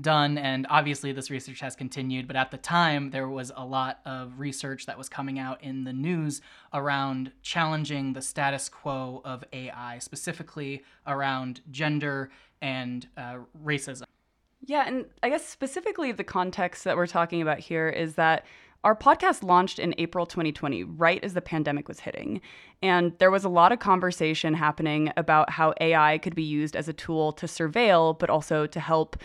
done 0.00 0.38
and 0.38 0.66
obviously 0.70 1.12
this 1.12 1.30
research 1.30 1.60
has 1.60 1.76
continued 1.76 2.26
but 2.26 2.34
at 2.34 2.50
the 2.50 2.56
time 2.56 3.10
there 3.10 3.28
was 3.28 3.52
a 3.56 3.64
lot 3.64 4.00
of 4.06 4.38
research 4.38 4.86
that 4.86 4.96
was 4.96 5.08
coming 5.08 5.38
out 5.38 5.62
in 5.62 5.84
the 5.84 5.92
news 5.92 6.40
around 6.72 7.30
challenging 7.42 8.14
the 8.14 8.22
status 8.22 8.70
quo 8.70 9.20
of 9.24 9.44
ai 9.52 9.98
specifically 9.98 10.82
around 11.06 11.60
gender 11.70 12.30
and 12.62 13.06
uh, 13.18 13.36
racism 13.62 14.04
yeah 14.64 14.84
and 14.86 15.04
i 15.22 15.28
guess 15.28 15.46
specifically 15.46 16.10
the 16.10 16.24
context 16.24 16.84
that 16.84 16.96
we're 16.96 17.06
talking 17.06 17.42
about 17.42 17.58
here 17.58 17.88
is 17.88 18.14
that 18.14 18.46
our 18.84 18.96
podcast 18.96 19.44
launched 19.44 19.78
in 19.78 19.94
April 19.98 20.26
2020, 20.26 20.82
right 20.82 21.22
as 21.22 21.34
the 21.34 21.40
pandemic 21.40 21.86
was 21.86 22.00
hitting. 22.00 22.40
And 22.82 23.16
there 23.18 23.30
was 23.30 23.44
a 23.44 23.48
lot 23.48 23.70
of 23.70 23.78
conversation 23.78 24.54
happening 24.54 25.12
about 25.16 25.50
how 25.50 25.72
AI 25.80 26.18
could 26.18 26.34
be 26.34 26.42
used 26.42 26.74
as 26.74 26.88
a 26.88 26.92
tool 26.92 27.30
to 27.34 27.46
surveil, 27.46 28.18
but 28.18 28.28
also 28.28 28.66
to 28.66 28.80
help 28.80 29.16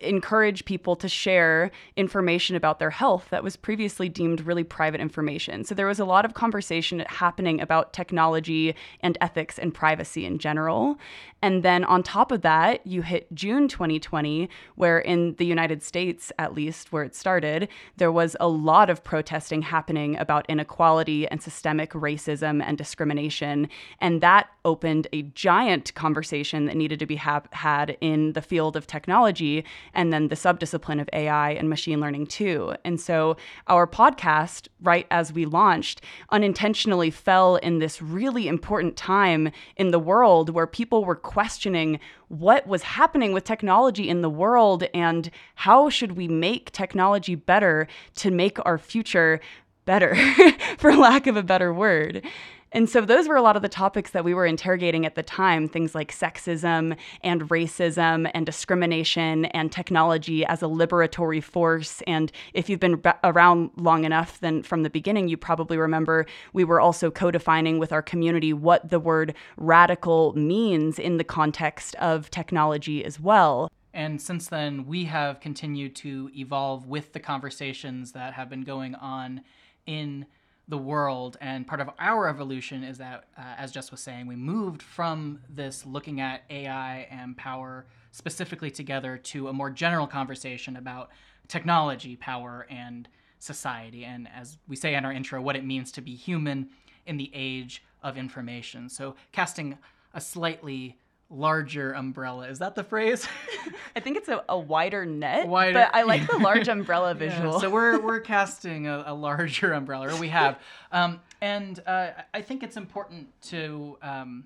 encourage 0.00 0.64
people 0.64 0.94
to 0.94 1.08
share 1.08 1.70
information 1.96 2.54
about 2.54 2.78
their 2.78 2.90
health 2.90 3.26
that 3.30 3.42
was 3.42 3.56
previously 3.56 4.08
deemed 4.08 4.46
really 4.46 4.62
private 4.62 5.00
information. 5.00 5.64
So 5.64 5.74
there 5.74 5.86
was 5.86 5.98
a 5.98 6.04
lot 6.04 6.24
of 6.24 6.34
conversation 6.34 7.00
happening 7.00 7.60
about 7.60 7.92
technology 7.92 8.76
and 9.00 9.18
ethics 9.20 9.58
and 9.58 9.74
privacy 9.74 10.24
in 10.24 10.38
general. 10.38 10.98
And 11.42 11.64
then 11.64 11.84
on 11.84 12.04
top 12.04 12.30
of 12.30 12.42
that, 12.42 12.86
you 12.86 13.02
hit 13.02 13.32
June 13.34 13.66
2020, 13.66 14.48
where 14.76 15.00
in 15.00 15.34
the 15.36 15.46
United 15.46 15.82
States, 15.82 16.30
at 16.38 16.54
least 16.54 16.92
where 16.92 17.02
it 17.02 17.16
started, 17.16 17.68
there 17.96 18.12
was 18.12 18.36
a 18.38 18.46
lot 18.46 18.88
of 18.88 19.02
protesting 19.02 19.62
happening 19.62 20.16
about 20.16 20.46
inequality 20.48 21.26
and 21.26 21.42
systemic 21.42 21.90
racism 21.90 22.62
and 22.64 22.78
discrimination. 22.78 23.68
And 24.00 24.20
that 24.20 24.48
opened 24.64 25.08
a 25.12 25.22
giant 25.22 25.92
conversation 25.94 26.66
that 26.66 26.76
needed 26.76 27.00
to 27.00 27.06
be 27.06 27.16
ha- 27.16 27.42
had 27.50 27.96
in 28.00 28.34
the 28.34 28.42
field 28.42 28.76
of 28.76 28.86
technology 28.86 29.64
and 29.94 30.12
then 30.12 30.28
the 30.28 30.34
subdiscipline 30.34 31.00
of 31.00 31.08
AI 31.12 31.50
and 31.50 31.68
machine 31.68 32.00
learning 32.00 32.26
too. 32.26 32.74
And 32.84 33.00
so 33.00 33.36
our 33.66 33.86
podcast, 33.86 34.68
right 34.80 35.06
as 35.10 35.32
we 35.32 35.44
launched, 35.44 36.02
unintentionally 36.30 37.10
fell 37.10 37.56
in 37.56 37.78
this 37.78 38.00
really 38.02 38.48
important 38.48 38.96
time 38.96 39.50
in 39.76 39.90
the 39.90 39.98
world 39.98 40.50
where 40.50 40.66
people 40.66 41.04
were 41.04 41.16
questioning 41.16 42.00
what 42.28 42.66
was 42.66 42.82
happening 42.82 43.32
with 43.32 43.44
technology 43.44 44.08
in 44.08 44.22
the 44.22 44.30
world 44.30 44.84
and 44.94 45.30
how 45.54 45.90
should 45.90 46.12
we 46.12 46.26
make 46.28 46.72
technology 46.72 47.34
better 47.34 47.86
to 48.14 48.30
make 48.30 48.58
our 48.64 48.78
future 48.78 49.40
better, 49.84 50.16
for 50.78 50.94
lack 50.94 51.26
of 51.26 51.36
a 51.36 51.42
better 51.42 51.72
word. 51.72 52.24
And 52.72 52.88
so 52.88 53.02
those 53.02 53.28
were 53.28 53.36
a 53.36 53.42
lot 53.42 53.54
of 53.54 53.62
the 53.62 53.68
topics 53.68 54.12
that 54.12 54.24
we 54.24 54.32
were 54.32 54.46
interrogating 54.46 55.04
at 55.04 55.14
the 55.14 55.22
time 55.22 55.68
things 55.68 55.94
like 55.94 56.10
sexism 56.10 56.96
and 57.22 57.42
racism 57.48 58.30
and 58.32 58.46
discrimination 58.46 59.44
and 59.46 59.70
technology 59.70 60.44
as 60.46 60.62
a 60.62 60.66
liberatory 60.66 61.42
force. 61.42 62.02
And 62.06 62.32
if 62.54 62.70
you've 62.70 62.80
been 62.80 63.02
around 63.22 63.70
long 63.76 64.04
enough, 64.04 64.40
then 64.40 64.62
from 64.62 64.82
the 64.82 64.90
beginning, 64.90 65.28
you 65.28 65.36
probably 65.36 65.76
remember 65.76 66.26
we 66.54 66.64
were 66.64 66.80
also 66.80 67.10
co 67.10 67.30
defining 67.30 67.78
with 67.78 67.92
our 67.92 68.02
community 68.02 68.52
what 68.54 68.88
the 68.88 69.00
word 69.00 69.34
radical 69.58 70.32
means 70.34 70.98
in 70.98 71.18
the 71.18 71.24
context 71.24 71.94
of 71.96 72.30
technology 72.30 73.04
as 73.04 73.20
well. 73.20 73.70
And 73.94 74.20
since 74.20 74.48
then, 74.48 74.86
we 74.86 75.04
have 75.04 75.40
continued 75.40 75.94
to 75.96 76.30
evolve 76.34 76.86
with 76.86 77.12
the 77.12 77.20
conversations 77.20 78.12
that 78.12 78.32
have 78.32 78.48
been 78.48 78.62
going 78.62 78.94
on 78.94 79.42
in 79.86 80.24
the 80.72 80.78
world. 80.78 81.36
And 81.42 81.66
part 81.66 81.82
of 81.82 81.90
our 81.98 82.26
evolution 82.26 82.82
is 82.82 82.96
that, 82.96 83.24
uh, 83.36 83.42
as 83.58 83.72
Jess 83.72 83.90
was 83.90 84.00
saying, 84.00 84.26
we 84.26 84.36
moved 84.36 84.80
from 84.80 85.38
this 85.50 85.84
looking 85.84 86.18
at 86.18 86.44
AI 86.48 87.06
and 87.10 87.36
power 87.36 87.84
specifically 88.10 88.70
together 88.70 89.18
to 89.18 89.48
a 89.48 89.52
more 89.52 89.68
general 89.68 90.06
conversation 90.06 90.76
about 90.76 91.10
technology, 91.46 92.16
power, 92.16 92.66
and 92.70 93.06
society. 93.38 94.06
And 94.06 94.26
as 94.34 94.56
we 94.66 94.74
say 94.74 94.94
in 94.94 95.04
our 95.04 95.12
intro, 95.12 95.42
what 95.42 95.56
it 95.56 95.64
means 95.66 95.92
to 95.92 96.00
be 96.00 96.14
human 96.14 96.70
in 97.04 97.18
the 97.18 97.30
age 97.34 97.82
of 98.02 98.16
information. 98.16 98.88
So, 98.88 99.14
casting 99.30 99.76
a 100.14 100.22
slightly 100.22 100.96
larger 101.32 101.92
umbrella. 101.92 102.48
Is 102.48 102.58
that 102.58 102.74
the 102.74 102.84
phrase? 102.84 103.26
I 103.96 104.00
think 104.00 104.16
it's 104.16 104.28
a, 104.28 104.44
a 104.48 104.58
wider 104.58 105.06
net, 105.06 105.48
wider, 105.48 105.72
but 105.72 105.94
I 105.94 106.02
like 106.02 106.26
the 106.28 106.38
large 106.38 106.68
umbrella 106.76 107.14
visual. 107.14 107.54
Yeah, 107.54 107.60
so 107.60 107.70
we're 107.70 108.00
we're 108.00 108.20
casting 108.34 108.86
a, 108.86 109.04
a, 109.06 109.14
larger 109.14 109.72
umbrella, 109.72 110.18
we 110.20 110.28
have, 110.28 110.60
um, 110.92 111.20
and 111.40 111.80
uh, 111.86 112.10
I 112.32 112.42
think 112.42 112.62
it's 112.62 112.76
important 112.76 113.28
to 113.48 113.98
um, 114.02 114.44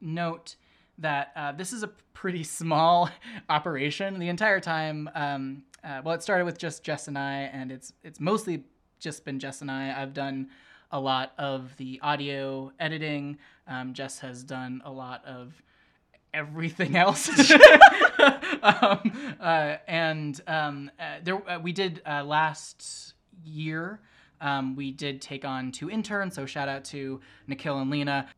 note 0.00 0.56
that 0.98 1.32
uh, 1.36 1.52
this 1.52 1.72
is 1.72 1.82
a 1.82 1.88
pretty 2.14 2.44
small 2.44 3.10
operation. 3.48 4.18
The 4.18 4.28
entire 4.28 4.60
time, 4.60 5.10
um, 5.14 5.62
uh, 5.82 6.00
well, 6.04 6.14
it 6.14 6.22
started 6.22 6.44
with 6.44 6.58
just 6.58 6.82
Jess 6.82 7.08
and 7.08 7.18
I, 7.18 7.50
and 7.52 7.70
it's 7.70 7.92
it's 8.02 8.20
mostly 8.20 8.64
just 8.98 9.24
been 9.24 9.38
Jess 9.38 9.60
and 9.60 9.70
I. 9.70 10.00
I've 10.00 10.14
done 10.14 10.48
a 10.90 11.00
lot 11.00 11.32
of 11.38 11.76
the 11.76 11.98
audio 12.02 12.72
editing. 12.78 13.38
Um, 13.66 13.94
Jess 13.94 14.20
has 14.20 14.44
done 14.44 14.80
a 14.84 14.92
lot 14.92 15.24
of 15.24 15.60
everything 16.34 16.96
else. 17.04 17.30
um, 18.62 19.36
uh, 19.40 19.76
and 19.86 20.40
um, 20.46 20.90
uh, 20.98 21.16
there, 21.22 21.48
uh, 21.48 21.58
we 21.60 21.72
did 21.72 22.02
uh, 22.06 22.24
last 22.24 23.14
year. 23.44 24.00
Um, 24.40 24.76
we 24.76 24.90
did 24.90 25.22
take 25.22 25.44
on 25.44 25.72
two 25.72 25.88
interns, 25.88 26.34
so 26.34 26.44
shout 26.44 26.68
out 26.68 26.84
to 26.86 27.20
Nikhil 27.46 27.78
and 27.78 27.90
Lena. 27.90 28.28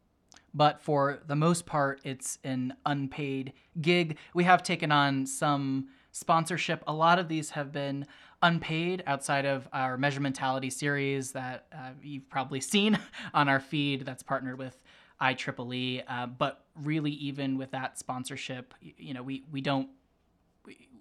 But 0.55 0.81
for 0.81 1.21
the 1.27 1.37
most 1.37 1.67
part, 1.67 2.01
it's 2.05 2.39
an 2.45 2.75
unpaid 2.87 3.53
gig. 3.81 4.17
We 4.33 4.45
have 4.45 4.63
taken 4.63 4.93
on 4.93 5.27
some 5.27 5.89
sponsorship. 6.13 6.83
A 6.87 6.95
lot 6.95 7.19
of 7.19 7.29
these 7.29 7.51
have 7.51 7.73
been 7.73 8.07
unpaid 8.43 9.03
outside 9.07 9.45
of 9.45 9.69
our 9.73 9.99
Measurementality 9.99 10.73
series 10.73 11.33
that 11.33 11.67
uh, 11.73 11.91
you've 12.03 12.29
probably 12.31 12.61
seen 12.61 12.99
on 13.35 13.49
our 13.49 13.61
feed 13.61 14.07
that's 14.07 14.23
partnered 14.23 14.59
with 14.59 14.83
IEEE. 15.21 16.05
Uh, 16.07 16.27
but 16.27 16.65
really, 16.83 17.13
even 17.13 17.59
with 17.59 17.71
that 17.73 17.99
sponsorship, 17.99 18.75
you 18.81 19.15
know, 19.15 19.23
we 19.23 19.45
we 19.51 19.61
don't 19.61 19.89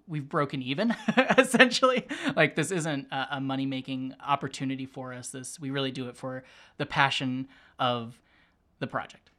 we've 0.08 0.28
broken 0.28 0.62
even 0.62 0.94
essentially 1.38 2.06
like 2.36 2.54
this 2.54 2.70
isn't 2.70 3.08
a, 3.10 3.28
a 3.32 3.40
money 3.40 3.66
making 3.66 4.14
opportunity 4.24 4.86
for 4.86 5.12
us 5.12 5.30
this 5.30 5.58
we 5.58 5.70
really 5.70 5.90
do 5.90 6.08
it 6.08 6.16
for 6.16 6.44
the 6.76 6.86
passion 6.86 7.48
of 7.78 8.20
the 8.78 8.86
project 8.86 9.30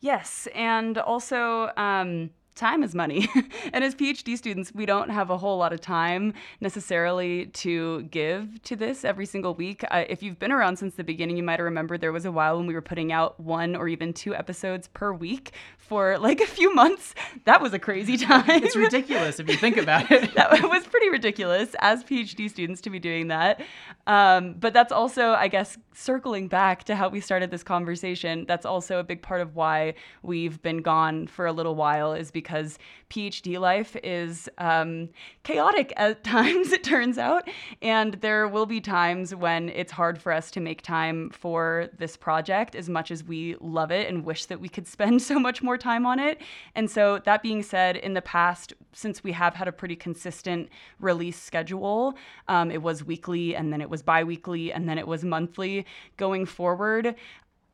yes 0.00 0.46
and 0.54 0.98
also 0.98 1.70
um, 1.78 2.28
time 2.54 2.82
is 2.82 2.94
money. 2.94 3.28
and 3.72 3.82
as 3.82 3.94
PhD 3.94 4.36
students, 4.36 4.72
we 4.74 4.86
don't 4.86 5.08
have 5.08 5.30
a 5.30 5.38
whole 5.38 5.58
lot 5.58 5.72
of 5.72 5.80
time 5.80 6.34
necessarily 6.60 7.46
to 7.46 8.02
give 8.04 8.62
to 8.64 8.76
this 8.76 9.04
every 9.04 9.26
single 9.26 9.54
week. 9.54 9.84
Uh, 9.90 10.04
if 10.08 10.22
you've 10.22 10.38
been 10.38 10.52
around 10.52 10.76
since 10.76 10.94
the 10.94 11.04
beginning, 11.04 11.36
you 11.36 11.42
might 11.42 11.58
have 11.58 11.64
remembered 11.64 12.00
there 12.00 12.12
was 12.12 12.24
a 12.24 12.32
while 12.32 12.58
when 12.58 12.66
we 12.66 12.74
were 12.74 12.82
putting 12.82 13.12
out 13.12 13.38
one 13.40 13.74
or 13.74 13.88
even 13.88 14.12
two 14.12 14.34
episodes 14.34 14.88
per 14.88 15.12
week 15.12 15.52
for 15.78 16.18
like 16.18 16.40
a 16.40 16.46
few 16.46 16.74
months. 16.74 17.14
That 17.44 17.60
was 17.60 17.72
a 17.72 17.78
crazy 17.78 18.16
time. 18.16 18.44
it's 18.48 18.76
ridiculous 18.76 19.40
if 19.40 19.48
you 19.48 19.56
think 19.56 19.76
about 19.78 20.10
it. 20.10 20.34
that 20.34 20.62
was 20.62 20.86
pretty 20.86 21.08
ridiculous 21.10 21.74
as 21.80 22.04
PhD 22.04 22.48
students 22.50 22.80
to 22.82 22.90
be 22.90 22.98
doing 22.98 23.28
that. 23.28 23.60
Um, 24.06 24.54
but 24.54 24.72
that's 24.72 24.92
also, 24.92 25.32
I 25.32 25.48
guess, 25.48 25.78
circling 25.94 26.48
back 26.48 26.84
to 26.84 26.96
how 26.96 27.08
we 27.08 27.20
started 27.20 27.50
this 27.50 27.62
conversation. 27.62 28.44
That's 28.46 28.66
also 28.66 28.98
a 28.98 29.04
big 29.04 29.22
part 29.22 29.40
of 29.40 29.54
why 29.54 29.94
we've 30.22 30.60
been 30.62 30.82
gone 30.82 31.26
for 31.26 31.46
a 31.46 31.52
little 31.52 31.74
while, 31.74 32.12
is 32.12 32.30
because 32.30 32.41
PhD 33.10 33.58
life 33.58 33.96
is 34.02 34.48
um, 34.58 35.10
chaotic 35.42 35.92
at 35.96 36.24
times, 36.36 36.72
it 36.72 36.82
turns 36.82 37.18
out. 37.18 37.48
And 37.80 38.14
there 38.14 38.48
will 38.48 38.66
be 38.66 38.80
times 38.80 39.34
when 39.34 39.68
it's 39.68 39.92
hard 39.92 40.20
for 40.20 40.32
us 40.32 40.50
to 40.52 40.60
make 40.60 40.82
time 40.82 41.30
for 41.30 41.88
this 41.98 42.16
project 42.16 42.74
as 42.74 42.88
much 42.88 43.10
as 43.10 43.24
we 43.24 43.56
love 43.60 43.90
it 43.90 44.08
and 44.08 44.24
wish 44.24 44.46
that 44.46 44.60
we 44.60 44.68
could 44.68 44.86
spend 44.86 45.22
so 45.30 45.38
much 45.38 45.62
more 45.62 45.78
time 45.78 46.06
on 46.06 46.18
it. 46.18 46.40
And 46.74 46.90
so, 46.90 47.20
that 47.24 47.42
being 47.42 47.62
said, 47.62 47.96
in 47.96 48.14
the 48.14 48.22
past, 48.22 48.72
since 48.92 49.22
we 49.22 49.32
have 49.32 49.54
had 49.54 49.68
a 49.68 49.72
pretty 49.72 49.96
consistent 49.96 50.68
release 51.00 51.40
schedule, 51.40 52.14
um, 52.48 52.70
it 52.70 52.82
was 52.82 53.04
weekly 53.04 53.54
and 53.54 53.72
then 53.72 53.80
it 53.80 53.90
was 53.90 54.02
bi 54.02 54.24
weekly 54.24 54.72
and 54.72 54.88
then 54.88 54.98
it 54.98 55.06
was 55.06 55.24
monthly 55.24 55.86
going 56.16 56.46
forward. 56.46 57.14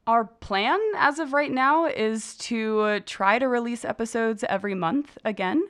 Our 0.08 0.24
plan 0.24 0.80
as 0.96 1.18
of 1.18 1.34
right 1.34 1.52
now 1.52 1.84
is 1.84 2.34
to 2.38 3.00
try 3.00 3.38
to 3.38 3.46
release 3.46 3.84
episodes 3.84 4.42
every 4.48 4.74
month 4.74 5.18
again. 5.22 5.62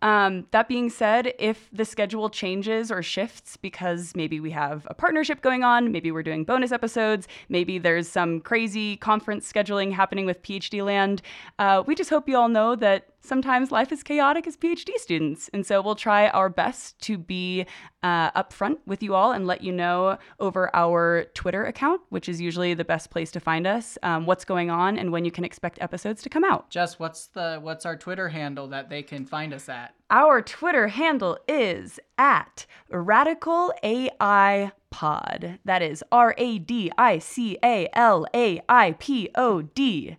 Um, 0.00 0.46
that 0.52 0.68
being 0.68 0.88
said, 0.88 1.34
if 1.38 1.68
the 1.70 1.84
schedule 1.84 2.30
changes 2.30 2.90
or 2.90 3.02
shifts 3.02 3.58
because 3.58 4.16
maybe 4.16 4.40
we 4.40 4.52
have 4.52 4.86
a 4.88 4.94
partnership 4.94 5.42
going 5.42 5.64
on, 5.64 5.92
maybe 5.92 6.10
we're 6.10 6.22
doing 6.22 6.44
bonus 6.44 6.72
episodes, 6.72 7.28
maybe 7.50 7.76
there's 7.76 8.08
some 8.08 8.40
crazy 8.40 8.96
conference 8.96 9.52
scheduling 9.52 9.92
happening 9.92 10.24
with 10.24 10.42
PhD 10.42 10.82
Land, 10.82 11.20
uh, 11.58 11.82
we 11.86 11.94
just 11.94 12.08
hope 12.08 12.26
you 12.26 12.38
all 12.38 12.48
know 12.48 12.74
that 12.76 13.08
sometimes 13.24 13.72
life 13.72 13.90
is 13.90 14.02
chaotic 14.02 14.46
as 14.46 14.56
PhD 14.56 14.90
students. 14.96 15.48
And 15.52 15.66
so 15.66 15.80
we'll 15.80 15.94
try 15.94 16.28
our 16.28 16.48
best 16.48 17.00
to 17.02 17.16
be 17.16 17.66
uh, 18.02 18.30
upfront 18.32 18.78
with 18.86 19.02
you 19.02 19.14
all 19.14 19.32
and 19.32 19.46
let 19.46 19.62
you 19.62 19.72
know 19.72 20.18
over 20.38 20.74
our 20.76 21.24
Twitter 21.34 21.64
account, 21.64 22.02
which 22.10 22.28
is 22.28 22.40
usually 22.40 22.74
the 22.74 22.84
best 22.84 23.10
place 23.10 23.30
to 23.32 23.40
find 23.40 23.66
us, 23.66 23.96
um, 24.02 24.26
what's 24.26 24.44
going 24.44 24.70
on 24.70 24.98
and 24.98 25.10
when 25.10 25.24
you 25.24 25.30
can 25.30 25.44
expect 25.44 25.80
episodes 25.80 26.22
to 26.22 26.28
come 26.28 26.44
out. 26.44 26.68
Jess, 26.70 26.98
what's 26.98 27.26
the 27.28 27.58
what's 27.62 27.86
our 27.86 27.96
Twitter 27.96 28.28
handle 28.28 28.68
that 28.68 28.90
they 28.90 29.02
can 29.02 29.24
find 29.24 29.54
us 29.54 29.68
at? 29.68 29.94
Our 30.10 30.42
Twitter 30.42 30.88
handle 30.88 31.38
is 31.48 31.98
at 32.18 32.66
Radical 32.90 33.72
AI 33.82 34.72
Pod. 34.90 35.58
That 35.64 35.82
is 35.82 36.04
R 36.12 36.34
A 36.36 36.58
D 36.58 36.92
I 36.98 37.18
C 37.18 37.58
A 37.64 37.88
L 37.94 38.26
A 38.34 38.60
I 38.68 38.92
P 38.98 39.30
O 39.34 39.62
D 39.62 40.18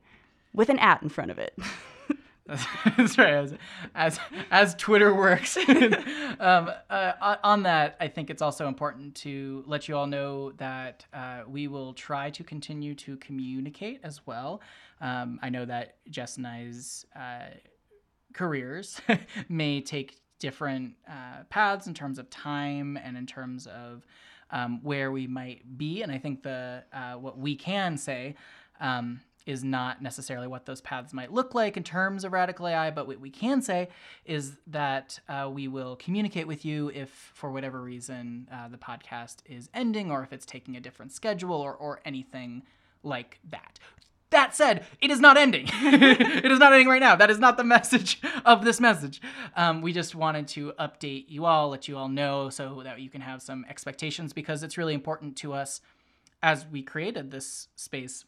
with 0.53 0.69
an 0.69 0.79
at 0.79 1.03
in 1.03 1.09
front 1.09 1.31
of 1.31 1.37
it. 1.37 1.57
That's 2.97 3.17
right. 3.17 3.33
As 3.33 3.53
as, 3.95 4.19
as 4.51 4.75
Twitter 4.75 5.13
works. 5.15 5.57
um, 6.39 6.69
uh, 6.89 7.35
on 7.43 7.63
that, 7.63 7.97
I 7.99 8.07
think 8.07 8.29
it's 8.29 8.41
also 8.41 8.67
important 8.67 9.15
to 9.15 9.63
let 9.65 9.87
you 9.87 9.97
all 9.97 10.05
know 10.05 10.51
that 10.53 11.05
uh, 11.11 11.41
we 11.47 11.67
will 11.67 11.93
try 11.93 12.29
to 12.29 12.43
continue 12.43 12.93
to 12.95 13.17
communicate 13.17 13.99
as 14.03 14.25
well. 14.27 14.61
Um, 15.01 15.39
I 15.41 15.49
know 15.49 15.65
that 15.65 15.97
Jess 16.09 16.37
and 16.37 16.45
I's 16.45 17.07
uh, 17.15 17.47
careers 18.33 19.01
may 19.49 19.81
take 19.81 20.19
different 20.37 20.93
uh, 21.09 21.43
paths 21.49 21.87
in 21.87 21.95
terms 21.95 22.19
of 22.19 22.29
time 22.29 22.95
and 23.03 23.17
in 23.17 23.25
terms 23.25 23.65
of 23.65 24.05
um, 24.51 24.81
where 24.83 25.11
we 25.11 25.25
might 25.25 25.79
be, 25.79 26.03
and 26.03 26.11
I 26.11 26.19
think 26.19 26.43
the 26.43 26.83
uh, 26.93 27.13
what 27.13 27.39
we 27.39 27.55
can 27.55 27.97
say. 27.97 28.35
Um, 28.79 29.21
is 29.45 29.63
not 29.63 30.01
necessarily 30.01 30.47
what 30.47 30.65
those 30.65 30.81
paths 30.81 31.13
might 31.13 31.31
look 31.31 31.53
like 31.53 31.77
in 31.77 31.83
terms 31.83 32.23
of 32.23 32.33
radical 32.33 32.67
AI, 32.67 32.91
but 32.91 33.07
what 33.07 33.19
we 33.19 33.29
can 33.29 33.61
say 33.61 33.89
is 34.25 34.57
that 34.67 35.19
uh, 35.29 35.49
we 35.51 35.67
will 35.67 35.95
communicate 35.97 36.47
with 36.47 36.65
you 36.65 36.89
if, 36.89 37.09
for 37.33 37.51
whatever 37.51 37.81
reason, 37.81 38.47
uh, 38.51 38.67
the 38.67 38.77
podcast 38.77 39.37
is 39.45 39.69
ending 39.73 40.11
or 40.11 40.23
if 40.23 40.33
it's 40.33 40.45
taking 40.45 40.75
a 40.75 40.79
different 40.79 41.11
schedule 41.11 41.53
or, 41.53 41.73
or 41.73 42.01
anything 42.05 42.63
like 43.03 43.39
that. 43.49 43.79
That 44.31 44.55
said, 44.55 44.85
it 44.99 45.11
is 45.11 45.19
not 45.19 45.37
ending. 45.37 45.69
it 45.71 46.51
is 46.51 46.59
not 46.59 46.73
ending 46.73 46.87
right 46.87 46.99
now. 46.99 47.15
That 47.15 47.29
is 47.29 47.39
not 47.39 47.57
the 47.57 47.63
message 47.75 48.19
of 48.43 48.65
this 48.65 48.81
message. 48.81 49.21
Um, 49.55 49.81
we 49.81 49.93
just 49.93 50.15
wanted 50.15 50.47
to 50.49 50.73
update 50.79 51.25
you 51.29 51.45
all, 51.45 51.69
let 51.69 51.87
you 51.87 51.95
all 51.97 52.09
know 52.09 52.49
so 52.49 52.81
that 52.83 52.99
you 52.99 53.09
can 53.09 53.21
have 53.21 53.41
some 53.41 53.65
expectations 53.69 54.33
because 54.33 54.63
it's 54.63 54.77
really 54.77 54.95
important 54.95 55.37
to 55.37 55.53
us 55.53 55.79
as 56.41 56.65
we 56.65 56.81
created 56.81 57.31
this 57.31 57.67
space 57.75 58.25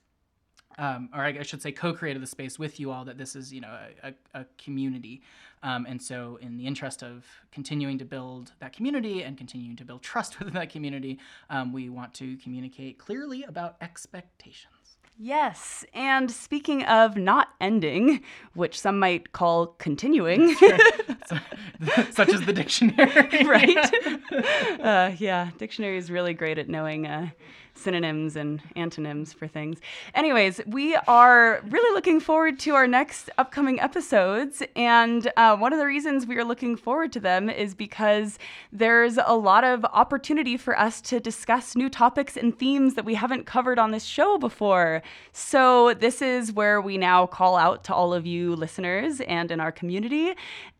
um, 0.77 1.09
or 1.13 1.21
I 1.21 1.41
should 1.43 1.61
say, 1.61 1.71
co-created 1.71 2.21
the 2.21 2.27
space 2.27 2.59
with 2.59 2.79
you 2.79 2.91
all. 2.91 3.05
That 3.05 3.17
this 3.17 3.35
is, 3.35 3.53
you 3.53 3.61
know, 3.61 3.77
a, 4.03 4.13
a 4.33 4.45
community, 4.57 5.21
um, 5.63 5.85
and 5.87 6.01
so 6.01 6.37
in 6.41 6.57
the 6.57 6.67
interest 6.67 7.03
of 7.03 7.25
continuing 7.51 7.97
to 7.97 8.05
build 8.05 8.53
that 8.59 8.73
community 8.73 9.23
and 9.23 9.37
continuing 9.37 9.75
to 9.77 9.85
build 9.85 10.01
trust 10.01 10.39
within 10.39 10.53
that 10.53 10.69
community, 10.69 11.19
um, 11.49 11.73
we 11.73 11.89
want 11.89 12.13
to 12.15 12.37
communicate 12.37 12.97
clearly 12.97 13.43
about 13.43 13.75
expectations. 13.81 14.97
Yes, 15.19 15.83
and 15.95 16.29
speaking 16.29 16.83
of 16.83 17.17
not 17.17 17.49
ending, 17.59 18.21
which 18.53 18.79
some 18.79 18.99
might 18.99 19.31
call 19.31 19.65
continuing, 19.79 20.53
such 22.11 22.29
as 22.29 22.45
the 22.45 22.53
dictionary, 22.53 23.43
right? 23.43 24.79
uh, 24.79 25.15
yeah, 25.17 25.49
dictionary 25.57 25.97
is 25.97 26.11
really 26.11 26.35
great 26.35 26.59
at 26.59 26.69
knowing 26.69 27.07
uh, 27.07 27.29
synonyms 27.77 28.35
and 28.35 28.61
antonyms 28.75 29.33
for 29.33 29.47
things. 29.47 29.79
Anyways, 30.15 30.61
we 30.65 30.95
are 31.07 31.61
really 31.69 31.93
looking 31.93 32.19
forward 32.19 32.59
to 32.59 32.75
our 32.75 32.87
next 32.87 33.29
upcoming 33.37 33.79
episodes. 33.79 34.63
And 34.75 35.31
uh, 35.37 35.55
one 35.57 35.73
of 35.73 35.79
the 35.79 35.85
reasons 35.85 36.25
we 36.25 36.37
are 36.37 36.43
looking 36.43 36.75
forward 36.75 37.11
to 37.13 37.19
them 37.19 37.49
is 37.49 37.75
because 37.75 38.39
there's 38.71 39.17
a 39.23 39.35
lot 39.35 39.63
of 39.63 39.85
opportunity 39.85 40.57
for 40.57 40.77
us 40.77 41.01
to 41.01 41.19
discuss 41.19 41.75
new 41.75 41.89
topics 41.89 42.35
and 42.37 42.57
themes 42.57 42.95
that 42.95 43.05
we 43.05 43.15
haven't 43.15 43.45
covered 43.45 43.79
on 43.79 43.91
this 43.91 44.03
show 44.03 44.37
before. 44.37 45.01
So, 45.31 45.93
this 45.93 46.21
is 46.21 46.51
where 46.51 46.81
we 46.81 46.97
now 46.97 47.25
call 47.25 47.55
out 47.55 47.83
to 47.85 47.93
all 47.93 48.13
of 48.13 48.25
you 48.25 48.55
listeners 48.55 49.21
and 49.21 49.51
in 49.51 49.59
our 49.59 49.71
community. 49.71 50.33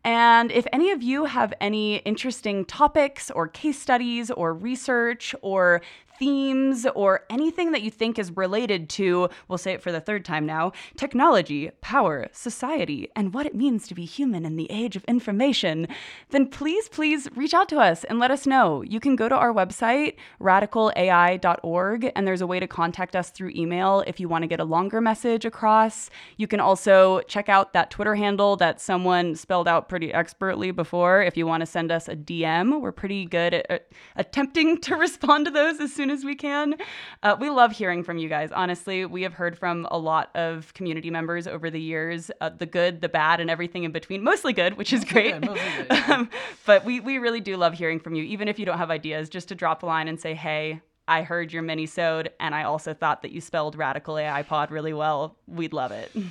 And 0.04 0.50
if 0.52 0.66
any 0.72 0.90
of 0.90 1.02
you 1.02 1.26
have 1.26 1.52
any 1.60 1.96
interesting 1.96 2.64
topics 2.64 3.30
or 3.30 3.48
case 3.48 3.78
studies 3.80 4.30
or 4.30 4.54
research 4.54 5.34
or 5.42 5.82
themes 6.18 6.86
or 6.94 7.24
anything 7.30 7.72
that 7.72 7.82
you 7.82 7.90
think 7.90 8.18
is 8.18 8.36
related 8.36 8.88
to, 8.90 9.28
we'll 9.48 9.58
say 9.58 9.72
it 9.72 9.82
for 9.82 9.92
the 9.92 10.00
third 10.00 10.24
time 10.24 10.46
now, 10.46 10.72
technology, 10.96 11.70
power, 11.80 12.28
society, 12.32 13.08
and 13.14 13.34
what 13.34 13.46
it 13.46 13.54
means 13.54 13.86
to 13.88 13.94
be 13.94 14.04
human 14.04 14.44
in 14.44 14.56
the 14.56 14.70
age 14.70 14.96
of 14.96 15.04
information, 15.04 15.86
then 16.30 16.46
please, 16.46 16.88
please 16.88 17.28
reach 17.34 17.54
out 17.54 17.68
to 17.68 17.78
us 17.78 18.04
and 18.04 18.18
let 18.18 18.30
us 18.30 18.46
know. 18.46 18.82
You 18.82 19.00
can 19.00 19.16
go 19.16 19.28
to 19.28 19.34
our 19.34 19.52
website, 19.52 20.16
radicalai.org, 20.40 22.12
and 22.14 22.26
there's 22.26 22.40
a 22.40 22.46
way 22.46 22.60
to 22.60 22.66
contact 22.66 23.14
us 23.16 23.30
through 23.30 23.52
email 23.54 24.02
if 24.06 24.20
you 24.20 24.28
want 24.28 24.42
to 24.42 24.48
get 24.48 24.60
a 24.60 24.64
longer 24.64 25.00
message 25.00 25.44
across. 25.44 26.10
You 26.36 26.46
can 26.46 26.60
also 26.60 27.20
check 27.22 27.48
out 27.48 27.72
that 27.72 27.90
Twitter 27.90 28.14
handle 28.14 28.56
that 28.56 28.80
someone 28.80 29.34
spelled 29.34 29.68
out 29.68 29.88
pretty 29.88 30.12
expertly 30.12 30.70
before 30.70 31.22
if 31.22 31.36
you 31.36 31.46
want 31.46 31.60
to 31.60 31.66
send 31.66 31.90
us 31.92 32.08
a 32.08 32.16
DM. 32.16 32.80
We're 32.80 32.92
pretty 32.92 33.24
good 33.24 33.54
at, 33.54 33.70
at 33.70 33.88
attempting 34.16 34.80
to 34.82 34.96
respond 35.08 35.46
to 35.46 35.50
those 35.50 35.80
as 35.80 35.92
soon 35.92 36.07
soon 36.08 36.16
as 36.16 36.24
we 36.24 36.34
can. 36.34 36.74
Uh, 37.22 37.36
we 37.38 37.50
love 37.50 37.72
hearing 37.72 38.02
from 38.02 38.16
you 38.18 38.28
guys. 38.28 38.50
Honestly, 38.50 39.04
we 39.04 39.22
have 39.22 39.34
heard 39.34 39.58
from 39.58 39.86
a 39.90 39.98
lot 39.98 40.34
of 40.34 40.72
community 40.74 41.10
members 41.10 41.46
over 41.46 41.70
the 41.70 41.80
years, 41.80 42.30
uh, 42.40 42.48
the 42.48 42.66
good, 42.66 43.02
the 43.02 43.08
bad, 43.08 43.40
and 43.40 43.50
everything 43.50 43.84
in 43.84 43.92
between. 43.92 44.22
Mostly 44.22 44.52
good, 44.52 44.78
which 44.78 44.92
is 44.92 45.04
great. 45.04 45.38
Good, 45.40 45.58
good. 45.88 46.10
um, 46.10 46.30
but 46.64 46.84
we, 46.84 47.00
we 47.00 47.18
really 47.18 47.40
do 47.40 47.56
love 47.56 47.74
hearing 47.74 48.00
from 48.00 48.14
you, 48.14 48.24
even 48.24 48.48
if 48.48 48.58
you 48.58 48.64
don't 48.64 48.78
have 48.78 48.90
ideas, 48.90 49.28
just 49.28 49.48
to 49.48 49.54
drop 49.54 49.82
a 49.82 49.86
line 49.86 50.08
and 50.08 50.18
say, 50.18 50.34
hey, 50.34 50.80
I 51.06 51.22
heard 51.22 51.52
your 51.52 51.62
mini 51.62 51.86
sode, 51.86 52.30
and 52.40 52.54
I 52.54 52.64
also 52.64 52.94
thought 52.94 53.22
that 53.22 53.32
you 53.32 53.40
spelled 53.40 53.76
radical 53.76 54.18
AI 54.18 54.42
pod 54.42 54.70
really 54.70 54.92
well. 54.92 55.36
We'd 55.46 55.72
love 55.72 55.92
it. 55.92 56.10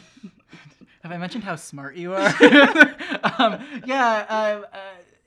Have 1.04 1.12
I 1.12 1.18
mentioned 1.18 1.44
how 1.44 1.56
smart 1.56 1.96
you 1.96 2.14
are? 2.14 2.28
um, 3.40 3.64
yeah, 3.86 4.26
uh, 4.28 4.62
uh, 4.74 4.78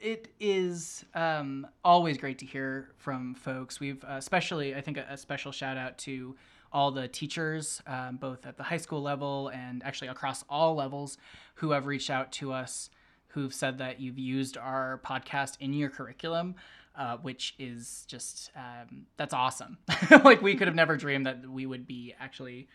it 0.01 0.29
is 0.41 1.05
um, 1.15 1.67
always 1.85 2.17
great 2.17 2.39
to 2.39 2.47
hear 2.47 2.91
from 2.97 3.35
folks. 3.35 3.79
We've 3.79 4.03
uh, 4.03 4.15
especially, 4.15 4.75
I 4.75 4.81
think, 4.81 4.97
a, 4.97 5.07
a, 5.11 5.17
special 5.17 5.53
shout 5.53 5.77
out 5.77 5.99
to 5.99 6.37
all 6.73 6.91
the 6.91 7.07
teachers, 7.07 7.83
um, 7.87 8.17
both 8.17 8.47
at 8.47 8.57
the 8.57 8.63
high 8.63 8.79
school 8.79 9.03
level 9.03 9.49
and 9.49 9.83
actually 9.85 10.09
across 10.09 10.45
all 10.49 10.75
levels, 10.75 11.19
who 11.57 11.73
have 11.73 11.87
reached 11.87 12.11
out 12.11 12.33
to 12.33 12.53
us, 12.53 12.91
who've 13.29 13.53
said 13.53 13.79
that 13.79 14.01
you've 14.01 14.19
used 14.19 14.57
our 14.57 15.01
podcast 15.05 15.57
in 15.61 15.73
your 15.73 15.91
curriculum. 15.91 16.55
Uh, 16.97 17.17
which 17.19 17.55
is 17.59 18.05
just 18.09 18.51
um, 18.57 19.07
that's 19.17 19.33
awesome. 19.33 19.79
like 20.25 20.43
we 20.43 20.57
could 20.57 20.67
have 20.67 20.75
never 20.75 20.97
dreamed 20.97 21.25
that 21.25 21.49
we 21.49 21.65
would 21.65 21.87
be 21.87 22.13
actually 22.19 22.69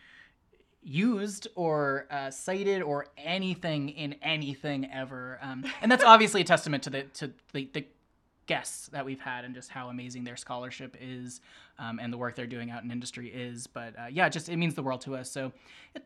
used 0.86 1.48
or 1.56 2.06
uh, 2.10 2.30
cited 2.30 2.80
or 2.80 3.06
anything 3.18 3.88
in 3.90 4.14
anything 4.22 4.88
ever. 4.92 5.38
Um, 5.42 5.64
and 5.82 5.90
that's 5.90 6.04
obviously 6.04 6.42
a 6.42 6.44
testament 6.44 6.84
to 6.84 6.90
the 6.90 7.02
to 7.02 7.32
the, 7.52 7.68
the 7.72 7.84
guests 8.46 8.88
that 8.88 9.04
we've 9.04 9.20
had 9.20 9.44
and 9.44 9.54
just 9.54 9.68
how 9.68 9.88
amazing 9.88 10.22
their 10.22 10.36
scholarship 10.36 10.96
is 11.00 11.40
um, 11.80 11.98
and 11.98 12.12
the 12.12 12.16
work 12.16 12.36
they're 12.36 12.46
doing 12.46 12.70
out 12.70 12.84
in 12.84 12.90
industry 12.92 13.28
is. 13.28 13.66
But 13.66 13.98
uh, 13.98 14.06
yeah, 14.10 14.28
just 14.28 14.48
it 14.48 14.56
means 14.56 14.74
the 14.74 14.82
world 14.82 15.00
to 15.02 15.16
us. 15.16 15.30
So 15.30 15.52